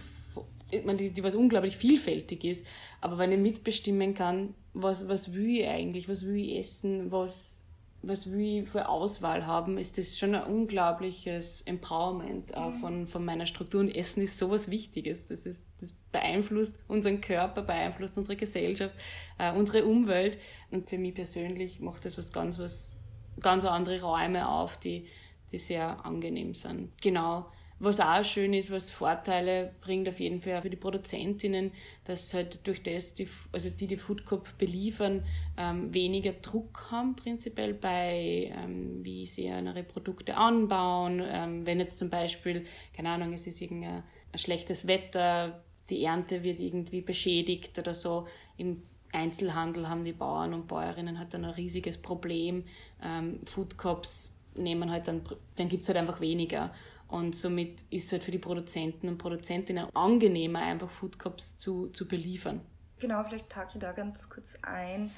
ich 0.70 0.84
meine, 0.84 0.98
die, 0.98 1.10
die 1.10 1.22
was 1.22 1.34
unglaublich 1.34 1.76
vielfältig 1.76 2.44
ist. 2.44 2.66
Aber 3.00 3.18
wenn 3.18 3.32
ich 3.32 3.38
mitbestimmen 3.38 4.14
kann, 4.14 4.54
was, 4.74 5.08
was 5.08 5.32
will 5.32 5.58
ich 5.58 5.66
eigentlich, 5.66 6.08
was 6.08 6.26
will 6.26 6.36
ich 6.36 6.58
essen, 6.58 7.12
was, 7.12 7.66
was 8.02 8.30
will 8.30 8.62
ich 8.62 8.68
für 8.68 8.88
Auswahl 8.88 9.46
haben, 9.46 9.78
ist 9.78 9.98
das 9.98 10.18
schon 10.18 10.34
ein 10.34 10.44
unglaubliches 10.44 11.62
Empowerment 11.62 12.52
mhm. 12.56 12.74
von, 12.74 13.06
von 13.06 13.24
meiner 13.24 13.46
Struktur. 13.46 13.80
Und 13.80 13.94
Essen 13.94 14.22
ist 14.22 14.38
sowas 14.38 14.70
Wichtiges. 14.70 15.26
Das, 15.26 15.46
ist, 15.46 15.68
das 15.80 15.92
beeinflusst 16.12 16.78
unseren 16.88 17.20
Körper, 17.20 17.62
beeinflusst 17.62 18.18
unsere 18.18 18.36
Gesellschaft, 18.36 18.94
äh, 19.38 19.52
unsere 19.52 19.84
Umwelt. 19.84 20.38
Und 20.70 20.88
für 20.88 20.98
mich 20.98 21.14
persönlich 21.14 21.80
macht 21.80 22.04
das 22.04 22.18
was 22.18 22.32
ganz, 22.32 22.58
was, 22.58 22.96
ganz 23.40 23.64
andere 23.64 24.02
Räume 24.02 24.48
auf, 24.48 24.78
die, 24.78 25.06
die 25.52 25.58
sehr 25.58 26.04
angenehm 26.04 26.54
sind. 26.54 26.90
Genau. 27.00 27.46
Was 27.78 28.00
auch 28.00 28.24
schön 28.24 28.54
ist, 28.54 28.70
was 28.70 28.90
Vorteile 28.90 29.74
bringt 29.82 30.08
auf 30.08 30.18
jeden 30.18 30.40
Fall 30.40 30.62
für 30.62 30.70
die 30.70 30.76
Produzentinnen, 30.76 31.72
dass 32.04 32.32
halt 32.32 32.66
durch 32.66 32.82
das, 32.82 33.14
die, 33.14 33.28
also 33.52 33.68
die 33.68 33.86
die 33.86 33.98
Food 33.98 34.24
Cup 34.24 34.56
beliefern, 34.56 35.24
ähm, 35.58 35.92
weniger 35.92 36.32
Druck 36.32 36.90
haben 36.90 37.16
prinzipiell 37.16 37.74
bei, 37.74 38.50
ähm, 38.56 39.04
wie 39.04 39.26
sie 39.26 39.44
ihre 39.44 39.82
Produkte 39.82 40.38
anbauen. 40.38 41.22
Ähm, 41.22 41.66
wenn 41.66 41.78
jetzt 41.78 41.98
zum 41.98 42.08
Beispiel, 42.08 42.64
keine 42.94 43.10
Ahnung, 43.10 43.34
es 43.34 43.46
ist 43.46 43.60
irgendein 43.60 44.04
ein 44.32 44.38
schlechtes 44.38 44.86
Wetter, 44.86 45.62
die 45.90 46.02
Ernte 46.04 46.42
wird 46.42 46.60
irgendwie 46.60 47.00
beschädigt 47.00 47.78
oder 47.78 47.94
so. 47.94 48.26
Im 48.56 48.82
Einzelhandel 49.12 49.88
haben 49.88 50.04
die 50.04 50.12
Bauern 50.12 50.52
und 50.52 50.66
Bäuerinnen 50.66 51.18
halt 51.18 51.32
dann 51.34 51.44
ein 51.44 51.52
riesiges 51.52 51.96
Problem. 51.96 52.64
Ähm, 53.02 53.40
Food 53.44 53.78
Cups 53.78 54.32
nehmen 54.54 54.90
halt 54.90 55.08
dann, 55.08 55.22
dann 55.56 55.68
gibt's 55.68 55.88
halt 55.88 55.98
einfach 55.98 56.20
weniger. 56.20 56.72
Und 57.08 57.36
somit 57.36 57.82
ist 57.90 58.06
es 58.06 58.12
halt 58.12 58.24
für 58.24 58.30
die 58.32 58.38
Produzenten 58.38 59.08
und 59.08 59.18
Produzentinnen 59.18 59.86
angenehmer, 59.94 60.60
einfach 60.60 60.90
Food 60.90 61.18
Cups 61.18 61.56
zu, 61.58 61.88
zu 61.88 62.08
beliefern. 62.08 62.60
Genau, 62.98 63.22
vielleicht 63.24 63.50
tage 63.50 63.70
ich 63.74 63.80
da 63.80 63.92
ganz 63.92 64.28
kurz 64.28 64.56
ein, 64.62 65.10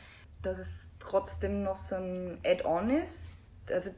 dass 0.43 0.59
es 0.59 0.91
trotzdem 0.99 1.63
noch 1.63 1.77
so 1.77 1.97
ein 1.97 2.39
Add-on 2.45 2.91
ist. 2.91 3.31
Also 3.71 3.91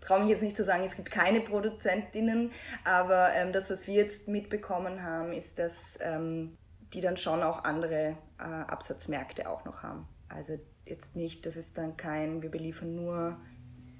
traue 0.00 0.20
mich 0.20 0.30
jetzt 0.30 0.42
nicht 0.42 0.56
zu 0.56 0.64
sagen, 0.64 0.84
es 0.84 0.96
gibt 0.96 1.10
keine 1.10 1.40
Produzentinnen, 1.40 2.52
aber 2.84 3.32
ähm, 3.34 3.52
das, 3.52 3.70
was 3.70 3.86
wir 3.86 3.94
jetzt 3.94 4.28
mitbekommen 4.28 5.02
haben, 5.02 5.32
ist, 5.32 5.58
dass 5.58 5.98
ähm, 6.00 6.56
die 6.92 7.00
dann 7.00 7.16
schon 7.16 7.42
auch 7.42 7.64
andere 7.64 8.16
äh, 8.38 8.42
Absatzmärkte 8.42 9.48
auch 9.48 9.64
noch 9.64 9.82
haben. 9.82 10.06
Also 10.28 10.58
jetzt 10.84 11.16
nicht, 11.16 11.46
das 11.46 11.56
ist 11.56 11.78
dann 11.78 11.96
kein, 11.96 12.42
wir 12.42 12.50
beliefern 12.50 12.94
nur 12.94 13.36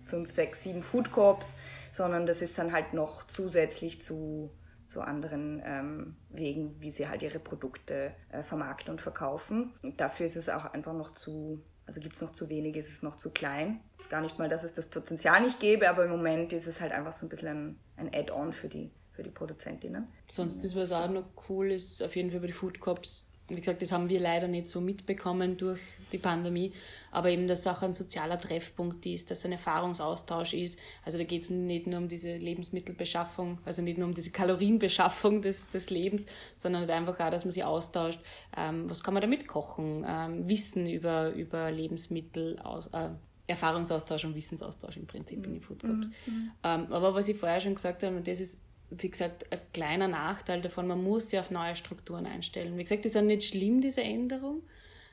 fünf, 0.05 0.31
sechs, 0.31 0.62
sieben 0.62 0.83
Food 0.83 1.11
Corps, 1.12 1.57
sondern 1.97 2.27
das 2.27 2.43
ist 2.43 2.59
dann 2.59 2.73
halt 2.73 2.93
noch 2.93 3.27
zusätzlich 3.27 4.03
zu, 4.03 4.51
zu 4.87 5.01
anderen 5.01 5.63
ähm, 5.65 6.17
Wegen, 6.29 6.81
wie 6.81 6.91
sie 6.91 7.09
halt 7.09 7.23
ihre 7.23 7.39
Produkte 7.39 8.13
äh, 8.31 8.43
vermarkten 8.43 8.93
und 8.93 9.01
verkaufen. 9.01 9.73
Und 9.83 10.01
dafür 10.01 10.27
ist 10.27 10.37
es 10.37 10.49
auch 10.49 10.67
einfach 10.67 10.93
noch 10.93 11.13
zu, 11.13 11.63
also 11.87 12.01
gibt 12.01 12.17
es 12.17 12.23
noch 12.23 12.33
zu 12.33 12.49
wenig, 12.51 12.77
ist 12.77 12.91
es 12.91 13.03
noch 13.03 13.17
zu 13.17 13.33
klein. 13.33 13.81
Ist 13.99 14.11
gar 14.11 14.21
nicht 14.21 14.39
mal, 14.39 14.49
dass 14.49 14.63
es 14.63 14.75
das 14.75 14.87
Potenzial 14.87 15.41
nicht 15.43 15.59
gäbe, 15.59 15.89
aber 15.89 16.05
im 16.05 16.11
Moment 16.11 16.53
ist 16.53 16.67
es 16.67 16.81
halt 16.81 16.93
einfach 16.93 17.13
so 17.13 17.27
ein 17.27 17.31
bisschen 17.31 17.49
ein, 17.49 17.79
ein 17.97 18.15
Add-on 18.15 18.53
für 18.53 18.69
die, 18.69 18.93
für 19.13 19.23
die 19.23 19.31
Produzentinnen. 19.31 20.07
Sonst 20.29 20.63
ist 20.65 20.77
was 20.77 20.93
auch 20.93 21.09
noch 21.09 21.25
cool 21.49 21.73
ist, 21.73 22.03
auf 22.03 22.15
jeden 22.15 22.31
Fall 22.31 22.41
bei 22.41 22.49
den 22.49 22.55
Food 22.55 22.79
Cops 22.79 23.33
wie 23.49 23.57
gesagt, 23.57 23.83
das 23.83 23.93
haben 23.93 24.09
wir 24.09 24.21
leider 24.21 24.49
nicht 24.49 24.67
so 24.67 24.81
mitbekommen 24.81 25.57
durch 25.57 25.81
die 26.13 26.19
Pandemie, 26.19 26.73
aber 27.11 27.31
eben, 27.31 27.47
dass 27.49 27.67
auch 27.67 27.83
ein 27.83 27.93
sozialer 27.93 28.39
Treffpunkt 28.39 29.07
ist, 29.07 29.31
dass 29.31 29.45
ein 29.45 29.53
Erfahrungsaustausch 29.53 30.55
ist. 30.55 30.79
Also 31.05 31.19
da 31.19 31.25
geht 31.25 31.43
es 31.43 31.51
nicht 31.51 31.87
nur 31.87 31.99
um 31.99 32.09
diese 32.09 32.37
Lebensmittelbeschaffung, 32.37 33.59
also 33.65 33.83
nicht 33.83 33.99
nur 33.99 34.09
um 34.09 34.15
diese 34.15 34.31
Kalorienbeschaffung 34.31 35.43
des, 35.43 35.71
des 35.71 35.91
Lebens, 35.91 36.27
sondern 36.59 36.83
halt 36.83 36.91
einfach 36.91 37.19
auch, 37.19 37.31
dass 37.31 37.45
man 37.45 37.53
sich 37.53 37.65
austauscht. 37.65 38.21
Ähm, 38.57 38.89
was 38.89 39.03
kann 39.03 39.15
man 39.15 39.21
damit 39.21 39.47
kochen? 39.47 40.05
Ähm, 40.09 40.49
Wissen 40.49 40.87
über, 40.89 41.33
über 41.33 41.71
Lebensmittel, 41.71 42.59
aus, 42.61 42.89
äh, 42.89 43.11
Erfahrungsaustausch 43.47 44.25
und 44.25 44.35
Wissensaustausch 44.35 44.97
im 44.97 45.07
Prinzip 45.07 45.45
in 45.45 45.53
den 45.53 45.63
Food 45.63 45.81
Cups. 45.81 46.09
Mhm. 46.27 46.51
Ähm, 46.65 46.93
aber 46.93 47.15
was 47.15 47.29
ich 47.29 47.37
vorher 47.37 47.61
schon 47.61 47.77
gesagt 47.77 48.03
habe, 48.03 48.17
und 48.17 48.27
das 48.27 48.41
ist 48.41 48.59
wie 48.90 49.11
gesagt, 49.11 49.51
ein 49.53 49.61
kleiner 49.72 50.09
Nachteil 50.09 50.61
davon. 50.61 50.87
Man 50.87 51.03
muss 51.03 51.31
sich 51.31 51.40
auf 51.40 51.51
neue 51.51 51.77
Strukturen 51.77 52.27
einstellen. 52.27 52.77
Wie 52.77 52.83
gesagt, 52.83 53.05
die 53.05 53.09
sind 53.09 53.27
nicht 53.27 53.44
schlimm, 53.44 53.81
diese 53.81 54.03
Änderung, 54.03 54.62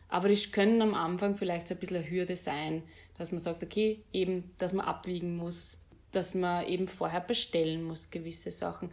aber 0.10 0.30
die 0.30 0.38
können 0.52 0.82
am 0.82 0.94
Anfang 0.94 1.36
vielleicht 1.36 1.68
so 1.68 1.74
ein 1.74 1.80
bisschen 1.80 1.98
eine 1.98 2.10
Hürde 2.10 2.36
sein, 2.36 2.84
dass 3.18 3.32
man 3.32 3.40
sagt, 3.40 3.64
okay, 3.64 4.04
eben, 4.12 4.52
dass 4.58 4.74
man 4.74 4.86
abwiegen 4.86 5.36
muss, 5.38 5.80
dass 6.12 6.36
man 6.36 6.68
eben 6.68 6.88
vorher 6.88 7.22
bestellen 7.22 7.84
muss, 7.84 8.12
gewisse 8.12 8.52
Sachen. 8.52 8.92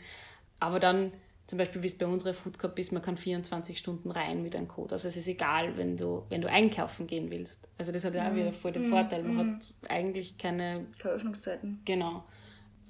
Aber 0.58 0.80
dann, 0.80 1.12
zum 1.46 1.58
Beispiel, 1.58 1.82
wie 1.82 1.86
es 1.86 1.98
bei 1.98 2.06
unserer 2.06 2.32
Food 2.32 2.58
Cup 2.58 2.78
ist, 2.78 2.92
man 2.92 3.02
kann 3.02 3.16
24 3.16 3.78
Stunden 3.78 4.10
rein 4.10 4.42
mit 4.42 4.56
einem 4.56 4.68
Code. 4.68 4.94
Also 4.94 5.08
es 5.08 5.16
ist 5.16 5.28
egal, 5.28 5.76
wenn 5.76 5.96
du, 5.96 6.24
wenn 6.28 6.40
du 6.40 6.48
einkaufen 6.48 7.06
gehen 7.06 7.30
willst. 7.30 7.68
Also 7.76 7.92
das 7.92 8.04
hat 8.04 8.14
ja 8.14 8.28
auch 8.28 8.32
mhm. 8.32 8.36
wieder 8.36 8.52
voll 8.52 8.72
den 8.72 8.86
mhm. 8.86 8.90
Vorteil. 8.90 9.22
Man 9.22 9.34
mhm. 9.34 9.56
hat 9.56 9.74
eigentlich 9.90 10.38
keine... 10.38 10.86
Keine 10.98 11.14
Öffnungszeiten. 11.14 11.80
Genau. 11.84 12.24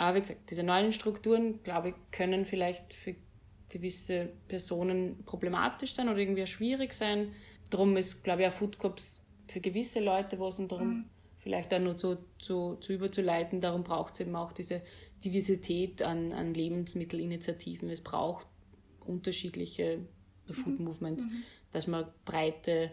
Aber 0.00 0.16
wie 0.16 0.20
gesagt, 0.22 0.48
diese 0.48 0.62
neuen 0.62 0.94
Strukturen, 0.94 1.62
glaube 1.62 1.90
ich, 1.90 1.94
können 2.10 2.46
vielleicht 2.46 2.94
für 2.94 3.14
gewisse 3.68 4.30
Personen 4.48 5.22
problematisch 5.26 5.92
sein 5.92 6.08
oder 6.08 6.16
irgendwie 6.16 6.46
schwierig 6.46 6.94
sein. 6.94 7.32
Darum 7.68 7.98
ist, 7.98 8.24
glaube 8.24 8.42
ich, 8.42 8.48
auch 8.48 8.52
Food 8.52 8.78
Cups 8.78 9.22
für 9.46 9.60
gewisse 9.60 10.00
Leute 10.00 10.40
was 10.40 10.58
und 10.58 10.72
darum 10.72 10.88
mhm. 10.88 11.04
vielleicht 11.38 11.74
auch 11.74 11.80
nur 11.80 11.98
zu, 11.98 12.16
zu, 12.38 12.76
zu 12.76 12.94
überzuleiten. 12.94 13.60
Darum 13.60 13.84
braucht 13.84 14.14
es 14.14 14.20
eben 14.20 14.34
auch 14.36 14.52
diese 14.52 14.80
Diversität 15.22 16.00
an, 16.00 16.32
an 16.32 16.54
Lebensmittelinitiativen. 16.54 17.90
Es 17.90 18.00
braucht 18.00 18.46
unterschiedliche 19.04 19.98
Food 20.50 20.78
mhm. 20.78 20.86
Movements, 20.86 21.26
mhm. 21.26 21.42
dass 21.72 21.86
man 21.86 22.06
breite 22.24 22.90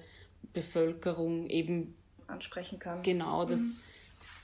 Bevölkerung 0.52 1.48
eben 1.48 1.96
ansprechen 2.28 2.80
kann. 2.80 3.02
Genau, 3.02 3.46
das 3.46 3.62
mhm. 3.62 3.80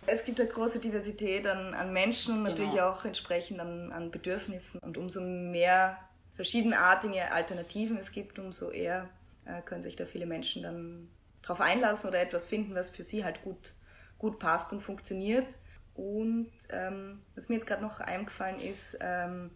Es 0.05 0.25
gibt 0.25 0.39
eine 0.39 0.49
große 0.49 0.79
Diversität 0.79 1.47
an, 1.47 1.73
an 1.73 1.93
Menschen 1.93 2.33
und 2.33 2.43
natürlich 2.43 2.71
genau. 2.71 2.89
auch 2.89 3.05
entsprechend 3.05 3.59
an, 3.59 3.91
an 3.91 4.11
Bedürfnissen. 4.11 4.79
Und 4.81 4.97
umso 4.97 5.21
mehr 5.21 5.97
verschiedenartige 6.35 7.31
Alternativen 7.31 7.97
es 7.97 8.11
gibt, 8.11 8.39
umso 8.39 8.69
eher 8.69 9.09
äh, 9.45 9.61
können 9.61 9.83
sich 9.83 9.95
da 9.95 10.05
viele 10.05 10.25
Menschen 10.25 10.63
dann 10.63 11.09
darauf 11.41 11.61
einlassen 11.61 12.09
oder 12.09 12.21
etwas 12.21 12.47
finden, 12.47 12.75
was 12.75 12.89
für 12.89 13.03
sie 13.03 13.23
halt 13.23 13.43
gut, 13.43 13.73
gut 14.17 14.39
passt 14.39 14.73
und 14.73 14.81
funktioniert. 14.81 15.47
Und 15.93 16.51
ähm, 16.69 17.21
was 17.35 17.49
mir 17.49 17.55
jetzt 17.55 17.67
gerade 17.67 17.83
noch 17.83 17.99
eingefallen 17.99 18.59
ist, 18.59 18.97
ähm, 18.99 19.51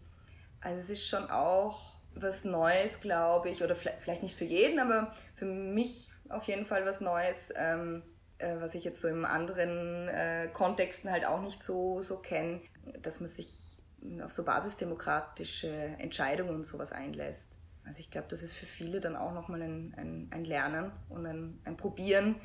also 0.61 0.79
es 0.79 0.89
ist 0.89 1.07
schon 1.07 1.29
auch 1.29 1.93
was 2.13 2.45
Neues, 2.45 2.99
glaube 2.99 3.49
ich, 3.49 3.63
oder 3.63 3.75
vielleicht 3.75 4.23
nicht 4.23 4.35
für 4.35 4.45
jeden, 4.45 4.79
aber 4.79 5.13
für 5.35 5.45
mich 5.45 6.11
auf 6.29 6.45
jeden 6.45 6.65
Fall 6.65 6.85
was 6.85 7.01
Neues. 7.01 7.53
Ähm, 7.55 8.03
äh, 8.39 8.55
was 8.59 8.75
ich 8.75 8.83
jetzt 8.83 9.01
so 9.01 9.07
in 9.07 9.25
anderen 9.25 10.07
äh, 10.07 10.49
Kontexten 10.51 11.11
halt 11.11 11.25
auch 11.25 11.41
nicht 11.41 11.63
so, 11.63 12.01
so 12.01 12.17
kenne, 12.17 12.61
dass 13.01 13.19
man 13.19 13.29
sich 13.29 13.67
auf 14.23 14.31
so 14.31 14.43
basisdemokratische 14.43 15.71
Entscheidungen 15.97 16.55
und 16.55 16.63
sowas 16.63 16.91
einlässt. 16.91 17.51
Also 17.85 17.99
ich 17.99 18.11
glaube, 18.11 18.27
das 18.29 18.43
ist 18.43 18.53
für 18.53 18.65
viele 18.65 18.99
dann 18.99 19.15
auch 19.15 19.33
nochmal 19.33 19.61
ein, 19.61 19.93
ein, 19.97 20.27
ein 20.31 20.45
Lernen 20.45 20.91
und 21.09 21.25
ein, 21.25 21.59
ein 21.63 21.77
Probieren. 21.77 22.35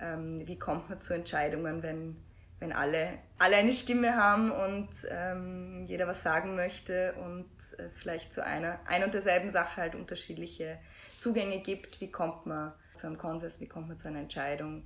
Ähm, 0.00 0.46
wie 0.46 0.58
kommt 0.58 0.88
man 0.90 1.00
zu 1.00 1.14
Entscheidungen, 1.14 1.82
wenn, 1.82 2.16
wenn 2.58 2.72
alle, 2.72 3.18
alle 3.38 3.56
eine 3.56 3.72
Stimme 3.72 4.16
haben 4.16 4.50
und 4.50 4.88
ähm, 5.08 5.84
jeder 5.86 6.06
was 6.06 6.22
sagen 6.22 6.56
möchte 6.56 7.14
und 7.14 7.48
es 7.78 7.98
vielleicht 7.98 8.34
zu 8.34 8.44
einer 8.44 8.80
ein 8.86 9.04
und 9.04 9.14
derselben 9.14 9.50
Sache 9.50 9.80
halt 9.80 9.94
unterschiedliche 9.94 10.78
Zugänge 11.18 11.60
gibt. 11.60 12.00
Wie 12.00 12.10
kommt 12.10 12.46
man 12.46 12.72
zu 12.94 13.06
einem 13.06 13.18
Konsens, 13.18 13.60
wie 13.60 13.68
kommt 13.68 13.88
man 13.88 13.98
zu 13.98 14.08
einer 14.08 14.20
Entscheidung, 14.20 14.84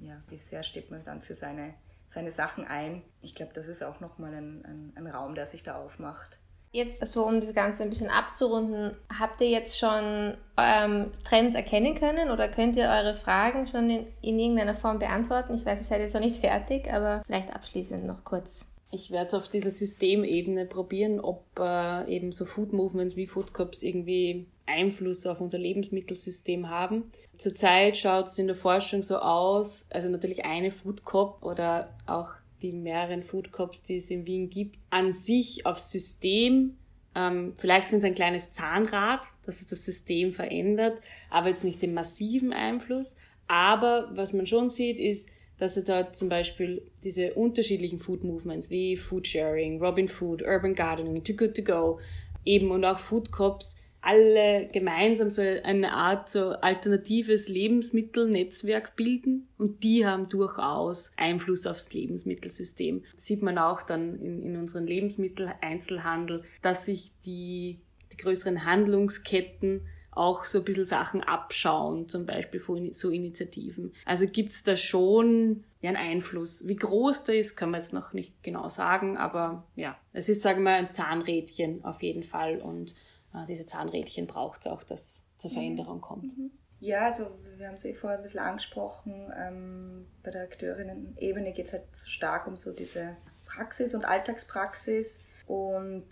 ja, 0.00 0.20
wie 0.28 0.38
sehr 0.38 0.62
steht 0.62 0.90
man 0.90 1.04
dann 1.04 1.22
für 1.22 1.34
seine, 1.34 1.74
seine 2.08 2.30
Sachen 2.30 2.66
ein. 2.66 3.02
Ich 3.22 3.34
glaube, 3.34 3.52
das 3.54 3.68
ist 3.68 3.82
auch 3.82 4.00
nochmal 4.00 4.34
ein, 4.34 4.64
ein, 4.64 4.92
ein 4.96 5.06
Raum, 5.06 5.34
der 5.34 5.46
sich 5.46 5.62
da 5.62 5.76
aufmacht. 5.76 6.38
Jetzt 6.72 7.06
so, 7.06 7.26
um 7.26 7.40
das 7.40 7.54
Ganze 7.54 7.84
ein 7.84 7.88
bisschen 7.88 8.10
abzurunden, 8.10 8.96
habt 9.18 9.40
ihr 9.40 9.48
jetzt 9.48 9.78
schon 9.78 10.36
ähm, 10.58 11.12
Trends 11.24 11.56
erkennen 11.56 11.94
können 11.94 12.30
oder 12.30 12.48
könnt 12.48 12.76
ihr 12.76 12.88
eure 12.88 13.14
Fragen 13.14 13.66
schon 13.66 13.88
in, 13.88 14.06
in 14.20 14.38
irgendeiner 14.38 14.74
Form 14.74 14.98
beantworten? 14.98 15.54
Ich 15.54 15.64
weiß, 15.64 15.80
ihr 15.80 15.84
seid 15.84 16.00
jetzt 16.00 16.14
noch 16.14 16.20
nicht 16.20 16.40
fertig, 16.40 16.92
aber 16.92 17.22
vielleicht 17.24 17.54
abschließend 17.54 18.04
noch 18.04 18.24
kurz. 18.24 18.68
Ich 18.90 19.10
werde 19.10 19.28
es 19.28 19.34
auf 19.34 19.48
dieser 19.48 19.70
Systemebene 19.70 20.64
probieren, 20.64 21.20
ob 21.20 21.44
äh, 21.58 22.08
eben 22.14 22.32
so 22.32 22.44
Food 22.44 22.72
Movements 22.72 23.16
wie 23.16 23.26
Food 23.26 23.52
Cups 23.52 23.82
irgendwie 23.82 24.46
Einfluss 24.64 25.26
auf 25.26 25.40
unser 25.40 25.58
Lebensmittelsystem 25.58 26.68
haben. 26.68 27.10
Zurzeit 27.36 27.96
schaut 27.96 28.26
es 28.26 28.38
in 28.38 28.46
der 28.46 28.56
Forschung 28.56 29.02
so 29.02 29.18
aus, 29.18 29.86
also 29.90 30.08
natürlich 30.08 30.44
eine 30.44 30.70
Food 30.70 31.04
Cup 31.04 31.44
oder 31.44 31.94
auch 32.06 32.30
die 32.62 32.72
mehreren 32.72 33.22
Food 33.22 33.52
Cups, 33.52 33.82
die 33.82 33.96
es 33.96 34.10
in 34.10 34.24
Wien 34.26 34.50
gibt, 34.50 34.78
an 34.90 35.12
sich 35.12 35.66
aufs 35.66 35.90
System. 35.90 36.76
Ähm, 37.14 37.54
vielleicht 37.56 37.90
sind 37.90 38.00
es 38.00 38.04
ein 38.04 38.14
kleines 38.14 38.50
Zahnrad, 38.50 39.26
das 39.44 39.60
es 39.60 39.66
das 39.66 39.84
System 39.84 40.32
verändert, 40.32 40.98
aber 41.28 41.48
jetzt 41.48 41.64
nicht 41.64 41.82
den 41.82 41.94
massiven 41.94 42.52
Einfluss. 42.52 43.14
Aber 43.48 44.10
was 44.14 44.32
man 44.32 44.46
schon 44.46 44.70
sieht, 44.70 44.98
ist, 44.98 45.28
dass 45.58 45.76
es 45.76 45.84
da 45.84 46.12
zum 46.12 46.28
Beispiel 46.28 46.82
diese 47.02 47.34
unterschiedlichen 47.34 47.98
Food 47.98 48.24
Movements 48.24 48.70
wie 48.70 48.96
Food 48.96 49.26
Sharing, 49.26 49.80
Robin 49.82 50.08
Food, 50.08 50.42
Urban 50.42 50.74
Gardening, 50.74 51.22
Too 51.24 51.34
Good 51.34 51.54
To 51.56 51.62
Go 51.62 51.98
eben 52.44 52.70
und 52.70 52.84
auch 52.84 52.98
Food 52.98 53.32
Cops 53.32 53.76
alle 54.06 54.68
gemeinsam 54.72 55.30
so 55.30 55.42
eine 55.42 55.92
Art 55.92 56.30
so 56.30 56.50
alternatives 56.50 57.48
Lebensmittelnetzwerk 57.48 58.94
bilden 58.94 59.48
und 59.58 59.82
die 59.82 60.06
haben 60.06 60.28
durchaus 60.28 61.12
Einfluss 61.16 61.66
aufs 61.66 61.92
Lebensmittelsystem. 61.92 63.02
Das 63.16 63.26
sieht 63.26 63.42
man 63.42 63.58
auch 63.58 63.82
dann 63.82 64.20
in, 64.20 64.44
in 64.44 64.56
unserem 64.56 64.86
Lebensmitteleinzelhandel, 64.86 66.44
dass 66.62 66.86
sich 66.86 67.10
die, 67.24 67.80
die 68.12 68.16
größeren 68.18 68.64
Handlungsketten 68.64 69.80
auch 70.16 70.44
so 70.44 70.58
ein 70.58 70.64
bisschen 70.64 70.86
Sachen 70.86 71.22
abschauen, 71.22 72.08
zum 72.08 72.26
Beispiel 72.26 72.60
von 72.60 72.92
so 72.92 73.10
Initiativen. 73.10 73.92
Also 74.04 74.26
gibt's 74.26 74.62
da 74.62 74.76
schon 74.76 75.64
ja, 75.80 75.90
einen 75.90 75.96
Einfluss. 75.96 76.66
Wie 76.66 76.76
groß 76.76 77.24
der 77.24 77.38
ist, 77.38 77.56
kann 77.56 77.70
man 77.70 77.80
jetzt 77.80 77.92
noch 77.92 78.12
nicht 78.12 78.42
genau 78.42 78.68
sagen, 78.68 79.16
aber 79.16 79.66
ja, 79.74 79.96
es 80.12 80.28
ist, 80.28 80.42
sagen 80.42 80.58
wir 80.58 80.64
mal, 80.64 80.78
ein 80.78 80.92
Zahnrädchen 80.92 81.84
auf 81.84 82.02
jeden 82.02 82.22
Fall 82.22 82.60
und 82.60 82.94
äh, 83.34 83.46
diese 83.46 83.66
Zahnrädchen 83.66 84.26
braucht 84.26 84.60
es 84.60 84.66
auch, 84.66 84.82
dass 84.82 85.24
zur 85.36 85.50
mhm. 85.50 85.54
Veränderung 85.54 86.00
kommt. 86.00 86.36
Mhm. 86.36 86.50
Ja, 86.78 87.06
also 87.06 87.30
wir 87.56 87.68
haben 87.68 87.76
es 87.76 87.84
eh 87.84 87.94
vorher 87.94 88.18
ein 88.18 88.22
bisschen 88.22 88.40
angesprochen. 88.40 89.32
Ähm, 89.36 90.06
bei 90.22 90.30
der 90.30 90.42
Akteurinnen-Ebene 90.42 91.52
geht 91.52 91.66
es 91.66 91.72
halt 91.72 91.84
so 91.92 92.10
stark 92.10 92.46
um 92.46 92.56
so 92.56 92.72
diese 92.72 93.16
Praxis 93.46 93.94
und 93.94 94.04
Alltagspraxis. 94.04 95.24
Und 95.46 96.04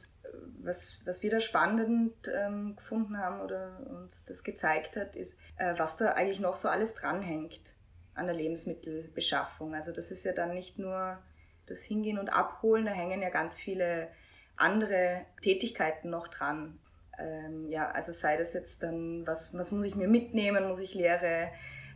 was, 0.62 1.02
was 1.04 1.22
wir 1.22 1.30
da 1.30 1.40
spannend 1.40 2.14
ähm, 2.34 2.76
gefunden 2.76 3.18
haben 3.18 3.40
oder 3.40 3.78
uns 3.88 4.24
das 4.24 4.44
gezeigt 4.44 4.96
hat, 4.96 5.16
ist, 5.16 5.40
äh, 5.56 5.74
was 5.76 5.96
da 5.96 6.12
eigentlich 6.12 6.40
noch 6.40 6.54
so 6.54 6.68
alles 6.68 6.94
dranhängt 6.94 7.60
an 8.14 8.26
der 8.26 8.36
Lebensmittelbeschaffung. 8.36 9.74
Also 9.74 9.92
das 9.92 10.10
ist 10.10 10.24
ja 10.24 10.32
dann 10.32 10.54
nicht 10.54 10.78
nur 10.78 11.18
das 11.66 11.82
Hingehen 11.82 12.18
und 12.18 12.28
Abholen, 12.28 12.84
da 12.84 12.92
hängen 12.92 13.22
ja 13.22 13.30
ganz 13.30 13.58
viele 13.58 14.08
andere 14.56 15.22
Tätigkeiten 15.42 16.10
noch 16.10 16.28
dran 16.28 16.78
ähm, 17.18 17.68
ja, 17.68 17.90
also 17.90 18.12
sei 18.12 18.36
das 18.36 18.52
jetzt 18.52 18.82
dann, 18.82 19.26
was, 19.26 19.56
was 19.56 19.72
muss 19.72 19.86
ich 19.86 19.94
mir 19.94 20.08
mitnehmen? 20.08 20.68
Muss 20.68 20.80
ich 20.80 20.94
leere, 20.94 21.50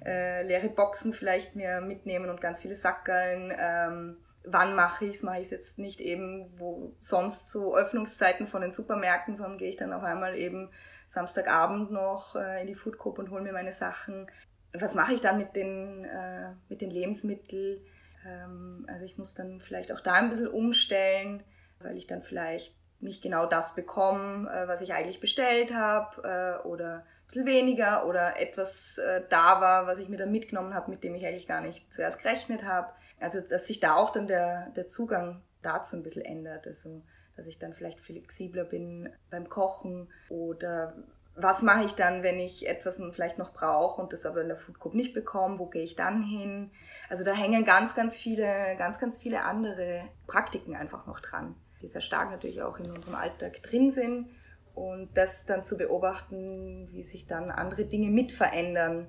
äh, 0.05 0.42
leere 0.42 0.68
Boxen 0.68 1.12
vielleicht 1.12 1.57
mir 1.57 1.81
mitnehmen 1.81 2.31
und 2.31 2.40
ganz 2.40 2.62
viele 2.62 2.77
Sackerln? 2.77 3.53
Ähm, 3.57 4.16
wann 4.52 4.74
mache 4.74 5.06
ich 5.06 5.16
es? 5.16 5.22
Mache 5.22 5.38
ich 5.38 5.44
es 5.44 5.50
jetzt 5.50 5.78
nicht 5.78 6.00
eben, 6.00 6.52
wo 6.58 6.94
sonst 7.00 7.50
so 7.50 7.76
Öffnungszeiten 7.76 8.46
von 8.46 8.61
den 8.61 8.72
Supermärkten, 8.72 9.37
sondern 9.37 9.58
gehe 9.58 9.70
ich 9.70 9.76
dann 9.76 9.92
auf 9.92 10.02
einmal 10.02 10.37
eben 10.37 10.70
Samstagabend 11.06 11.90
noch 11.90 12.37
äh, 12.37 12.61
in 12.61 12.66
die 12.66 12.74
Food 12.74 12.98
Coop 12.98 13.18
und 13.18 13.30
hole 13.30 13.42
mir 13.42 13.52
meine 13.52 13.72
Sachen. 13.72 14.30
Was 14.72 14.94
mache 14.94 15.14
ich 15.14 15.20
dann 15.20 15.38
mit 15.38 15.56
den, 15.56 16.04
äh, 16.04 16.52
mit 16.68 16.80
den 16.80 16.90
Lebensmitteln? 16.90 17.80
Ähm, 18.26 18.87
also 18.88 19.04
ich 19.04 19.16
muss 19.16 19.34
dann 19.34 19.61
vielleicht 19.61 19.92
auch 19.92 20.00
da 20.00 20.14
ein 20.14 20.30
bisschen 20.30 20.48
umstellen, 20.48 21.42
weil 21.80 21.96
ich 21.96 22.06
dann 22.06 22.22
vielleicht 22.22 22.74
nicht 23.00 23.22
genau 23.22 23.46
das 23.46 23.74
bekomme, 23.74 24.50
äh, 24.50 24.68
was 24.68 24.80
ich 24.80 24.92
eigentlich 24.92 25.20
bestellt 25.20 25.72
habe 25.72 26.61
äh, 26.62 26.66
oder 26.66 26.94
ein 26.96 27.26
bisschen 27.26 27.46
weniger 27.46 28.06
oder 28.06 28.40
etwas 28.40 28.98
äh, 28.98 29.22
da 29.28 29.61
war, 29.61 29.87
was 29.87 29.98
ich 29.98 30.08
mir 30.08 30.16
dann 30.16 30.32
mitgenommen 30.32 30.74
habe, 30.74 30.90
mit 30.90 31.04
dem 31.04 31.14
ich 31.14 31.24
eigentlich 31.24 31.48
gar 31.48 31.61
nicht 31.61 31.92
zuerst 31.92 32.20
gerechnet 32.20 32.64
habe. 32.64 32.88
Also 33.20 33.40
dass 33.40 33.66
sich 33.66 33.81
da 33.81 33.96
auch 33.96 34.11
dann 34.11 34.26
der, 34.26 34.70
der 34.70 34.88
Zugang 34.88 35.42
dazu 35.62 35.96
ein 35.96 36.02
bisschen 36.02 36.24
ändert. 36.24 36.66
Also 36.66 37.02
dass 37.37 37.46
ich 37.46 37.59
dann 37.59 37.74
vielleicht 37.74 38.00
flexibler 38.00 38.64
bin 38.64 39.11
beim 39.31 39.48
Kochen 39.48 40.09
oder 40.28 40.94
was 41.40 41.62
mache 41.62 41.85
ich 41.85 41.94
dann, 41.94 42.24
wenn 42.24 42.40
ich 42.40 42.68
etwas 42.68 43.00
vielleicht 43.12 43.38
noch 43.38 43.52
brauche 43.52 44.02
und 44.02 44.12
das 44.12 44.26
aber 44.26 44.42
in 44.42 44.48
der 44.48 44.57
Food 44.57 44.81
Coop 44.81 44.94
nicht 44.94 45.14
bekomme? 45.14 45.61
Wo 45.61 45.66
gehe 45.66 45.85
ich 45.85 45.94
dann 45.94 46.20
hin? 46.20 46.72
Also 47.09 47.22
da 47.22 47.33
hängen 47.33 47.64
ganz, 47.64 47.94
ganz 47.94 48.16
viele, 48.16 48.74
ganz, 48.76 48.98
ganz 48.98 49.18
viele 49.18 49.42
andere 49.42 50.02
Praktiken 50.26 50.74
einfach 50.74 51.07
noch 51.07 51.20
dran 51.20 51.54
die 51.83 51.88
sehr 51.88 52.00
stark 52.00 52.31
natürlich 52.31 52.62
auch 52.62 52.78
in 52.78 52.90
unserem 52.90 53.14
Alltag 53.14 53.62
drin 53.62 53.90
sind. 53.90 54.28
Und 54.74 55.16
das 55.16 55.44
dann 55.44 55.64
zu 55.64 55.76
beobachten, 55.76 56.88
wie 56.92 57.02
sich 57.02 57.26
dann 57.26 57.50
andere 57.50 57.85
Dinge 57.85 58.11
mit 58.11 58.31
verändern, 58.31 59.09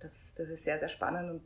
das, 0.00 0.34
das 0.34 0.48
ist 0.48 0.64
sehr, 0.64 0.78
sehr 0.78 0.88
spannend 0.88 1.30
und 1.30 1.42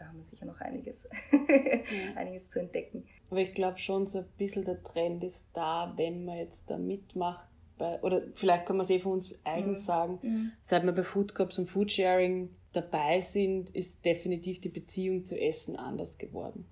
da 0.00 0.06
haben 0.06 0.18
wir 0.18 0.24
sicher 0.24 0.46
noch 0.46 0.60
einiges, 0.60 1.06
ja. 1.30 1.38
einiges 2.16 2.50
zu 2.50 2.58
entdecken. 2.58 3.04
Aber 3.30 3.40
ich 3.40 3.54
glaube 3.54 3.78
schon, 3.78 4.06
so 4.06 4.18
ein 4.18 4.26
bisschen 4.38 4.64
der 4.64 4.82
Trend 4.82 5.22
ist 5.22 5.48
da, 5.52 5.92
wenn 5.96 6.24
man 6.24 6.38
jetzt 6.38 6.70
da 6.70 6.78
mitmacht, 6.78 7.48
bei, 7.78 8.00
oder 8.00 8.22
vielleicht 8.34 8.66
kann 8.66 8.76
man 8.76 8.84
es 8.84 8.90
eh 8.90 8.98
von 8.98 9.12
uns 9.12 9.32
eigens 9.44 9.80
mhm. 9.80 9.84
sagen, 9.84 10.18
mhm. 10.22 10.52
seit 10.62 10.84
wir 10.84 10.92
bei 10.92 11.02
Food 11.02 11.34
Cups 11.34 11.58
und 11.58 11.66
Food 11.66 11.92
Sharing 11.92 12.50
dabei 12.72 13.20
sind, 13.20 13.70
ist 13.70 14.04
definitiv 14.04 14.60
die 14.60 14.68
Beziehung 14.68 15.24
zu 15.24 15.38
Essen 15.38 15.76
anders 15.76 16.18
geworden 16.18 16.66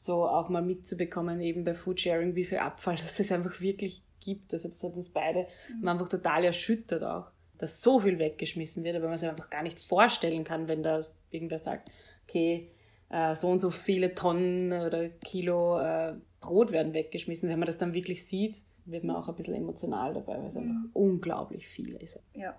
so 0.00 0.26
auch 0.26 0.48
mal 0.48 0.62
mitzubekommen, 0.62 1.42
eben 1.42 1.62
bei 1.62 1.74
Foodsharing, 1.74 2.34
wie 2.34 2.46
viel 2.46 2.56
Abfall 2.56 2.96
das 2.96 3.20
es 3.20 3.30
einfach 3.32 3.60
wirklich 3.60 4.02
gibt. 4.20 4.54
Also 4.54 4.70
das 4.70 4.82
hat 4.82 4.96
uns 4.96 5.10
beide 5.10 5.46
mhm. 5.78 5.86
einfach 5.86 6.08
total 6.08 6.42
erschüttert 6.44 7.02
auch, 7.02 7.32
dass 7.58 7.82
so 7.82 8.00
viel 8.00 8.18
weggeschmissen 8.18 8.82
wird, 8.82 8.96
aber 8.96 9.08
man 9.08 9.18
sich 9.18 9.28
einfach 9.28 9.50
gar 9.50 9.62
nicht 9.62 9.78
vorstellen 9.78 10.42
kann, 10.42 10.68
wenn 10.68 10.82
da 10.82 10.98
irgendwer 11.30 11.58
sagt, 11.58 11.90
okay, 12.24 12.70
äh, 13.08 13.34
so 13.34 13.48
und 13.48 13.60
so 13.60 13.70
viele 13.70 14.14
Tonnen 14.14 14.72
oder 14.72 15.08
Kilo 15.08 15.78
äh, 15.78 16.14
Brot 16.40 16.72
werden 16.72 16.94
weggeschmissen. 16.94 17.48
Wenn 17.48 17.58
man 17.58 17.66
das 17.66 17.78
dann 17.78 17.94
wirklich 17.94 18.26
sieht, 18.26 18.62
wird 18.86 19.04
man 19.04 19.16
auch 19.16 19.28
ein 19.28 19.34
bisschen 19.34 19.54
emotional 19.54 20.14
dabei, 20.14 20.38
weil 20.38 20.46
es 20.46 20.54
mhm. 20.54 20.62
einfach 20.62 20.94
unglaublich 20.94 21.68
viel 21.68 21.94
ist. 21.96 22.20
Ja. 22.34 22.56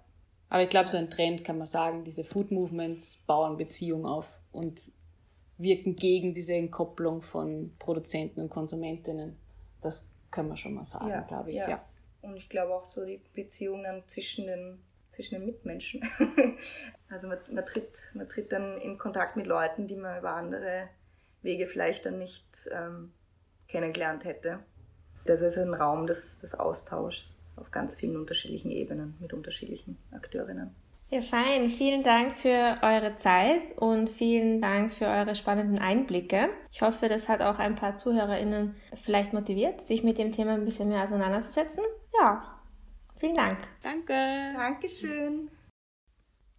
Aber 0.50 0.64
ich 0.64 0.70
glaube, 0.70 0.90
so 0.90 0.98
ein 0.98 1.10
Trend 1.10 1.44
kann 1.44 1.58
man 1.58 1.68
sagen, 1.68 2.04
diese 2.04 2.24
Food 2.24 2.52
Movements 2.52 3.24
bauen 3.26 3.58
Beziehung 3.58 4.06
auf 4.06 4.40
und 4.52 4.92
wirken 5.58 5.96
gegen 5.96 6.34
diese 6.34 6.54
Entkopplung 6.54 7.22
von 7.22 7.74
Produzenten 7.80 8.42
und 8.42 8.50
Konsumentinnen. 8.50 9.38
Das 9.82 10.10
können 10.30 10.50
wir 10.50 10.58
schon 10.58 10.74
mal 10.74 10.86
sagen, 10.86 11.10
ja, 11.10 11.22
glaube 11.22 11.52
ich. 11.52 11.58
Ja. 11.58 11.70
ja. 11.70 11.86
Und 12.22 12.36
ich 12.36 12.50
glaube 12.50 12.74
auch 12.76 12.86
so 12.86 13.06
die 13.06 13.22
Beziehungen 13.34 14.04
zwischen 14.08 14.48
den, 14.48 14.80
zwischen 15.12 15.36
den 15.36 15.46
Mitmenschen. 15.46 16.02
also 17.10 17.28
man, 17.28 17.38
man, 17.52 17.66
tritt, 17.66 17.92
man 18.14 18.28
tritt 18.28 18.52
dann 18.52 18.78
in 18.78 18.98
Kontakt 18.98 19.36
mit 19.36 19.46
Leuten, 19.46 19.88
die 19.88 19.96
man 19.96 20.18
über 20.18 20.32
andere 20.32 20.88
Wege 21.44 21.68
vielleicht 21.68 22.06
dann 22.06 22.18
nicht 22.18 22.70
ähm, 22.72 23.14
kennengelernt 23.68 24.26
hätte. 24.26 24.60
Das 25.26 25.42
ist 25.42 25.58
ein 25.58 25.74
Raum 25.74 26.08
des, 26.08 26.40
des 26.40 26.56
Austauschs 26.56 27.40
auf 27.58 27.72
ganz 27.72 27.96
vielen 27.96 28.16
unterschiedlichen 28.16 28.72
Ebenen 28.72 29.16
mit 29.20 29.34
unterschiedlichen 29.34 29.98
Akteurinnen. 30.12 30.74
Ja, 31.10 31.22
fein. 31.22 31.68
Vielen 31.68 32.04
Dank 32.04 32.38
für 32.38 32.78
eure 32.82 33.18
Zeit 33.18 33.78
und 33.78 34.10
vielen 34.10 34.62
Dank 34.62 34.94
für 34.94 35.08
eure 35.08 35.36
spannenden 35.36 35.78
Einblicke. 35.78 36.48
Ich 36.72 36.82
hoffe, 36.82 37.10
das 37.10 37.28
hat 37.28 37.42
auch 37.42 37.60
ein 37.60 37.76
paar 37.76 37.98
ZuhörerInnen 37.98 38.76
vielleicht 38.96 39.34
motiviert, 39.34 39.82
sich 39.82 40.04
mit 40.04 40.18
dem 40.18 40.32
Thema 40.32 40.54
ein 40.54 40.64
bisschen 40.64 40.88
mehr 40.88 41.04
auseinanderzusetzen. 41.04 41.84
Ja, 42.18 42.61
vielen 43.22 43.36
Dank. 43.36 43.58
Danke. 43.82 44.14
Dankeschön. 44.58 45.50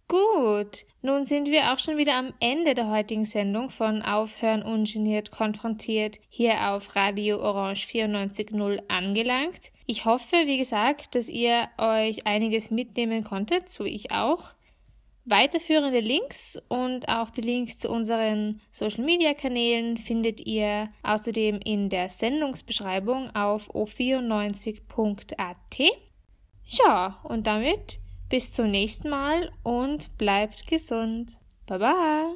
Gut, 0.07 0.85
nun 1.01 1.25
sind 1.25 1.49
wir 1.49 1.73
auch 1.73 1.79
schon 1.79 1.97
wieder 1.97 2.15
am 2.15 2.33
Ende 2.39 2.75
der 2.75 2.89
heutigen 2.89 3.25
Sendung 3.25 3.69
von 3.69 4.01
Aufhören 4.01 4.61
ungeniert 4.61 5.31
konfrontiert 5.31 6.19
hier 6.29 6.69
auf 6.69 6.95
Radio 6.95 7.39
Orange 7.39 7.87
94.0 7.87 8.83
angelangt. 8.89 9.71
Ich 9.87 10.05
hoffe, 10.05 10.35
wie 10.45 10.57
gesagt, 10.57 11.15
dass 11.15 11.29
ihr 11.29 11.67
euch 11.77 12.27
einiges 12.27 12.69
mitnehmen 12.69 13.23
konntet, 13.23 13.69
so 13.69 13.85
ich 13.85 14.11
auch. 14.11 14.53
Weiterführende 15.25 16.01
Links 16.01 16.61
und 16.67 17.07
auch 17.07 17.29
die 17.29 17.41
Links 17.41 17.77
zu 17.77 17.89
unseren 17.89 18.61
Social 18.71 19.05
Media 19.05 19.33
Kanälen 19.33 19.97
findet 19.97 20.45
ihr 20.45 20.89
außerdem 21.01 21.61
in 21.63 21.89
der 21.89 22.09
Sendungsbeschreibung 22.09 23.33
auf 23.33 23.73
o94.at. 23.73 26.12
Ja, 26.65 27.19
und 27.23 27.47
damit 27.47 27.99
Bis 28.33 28.51
zum 28.51 28.71
nächsten 28.71 29.09
Mal 29.09 29.51
und 29.61 30.17
bleibt 30.17 30.65
gesund. 30.65 31.33
Baba! 31.67 32.33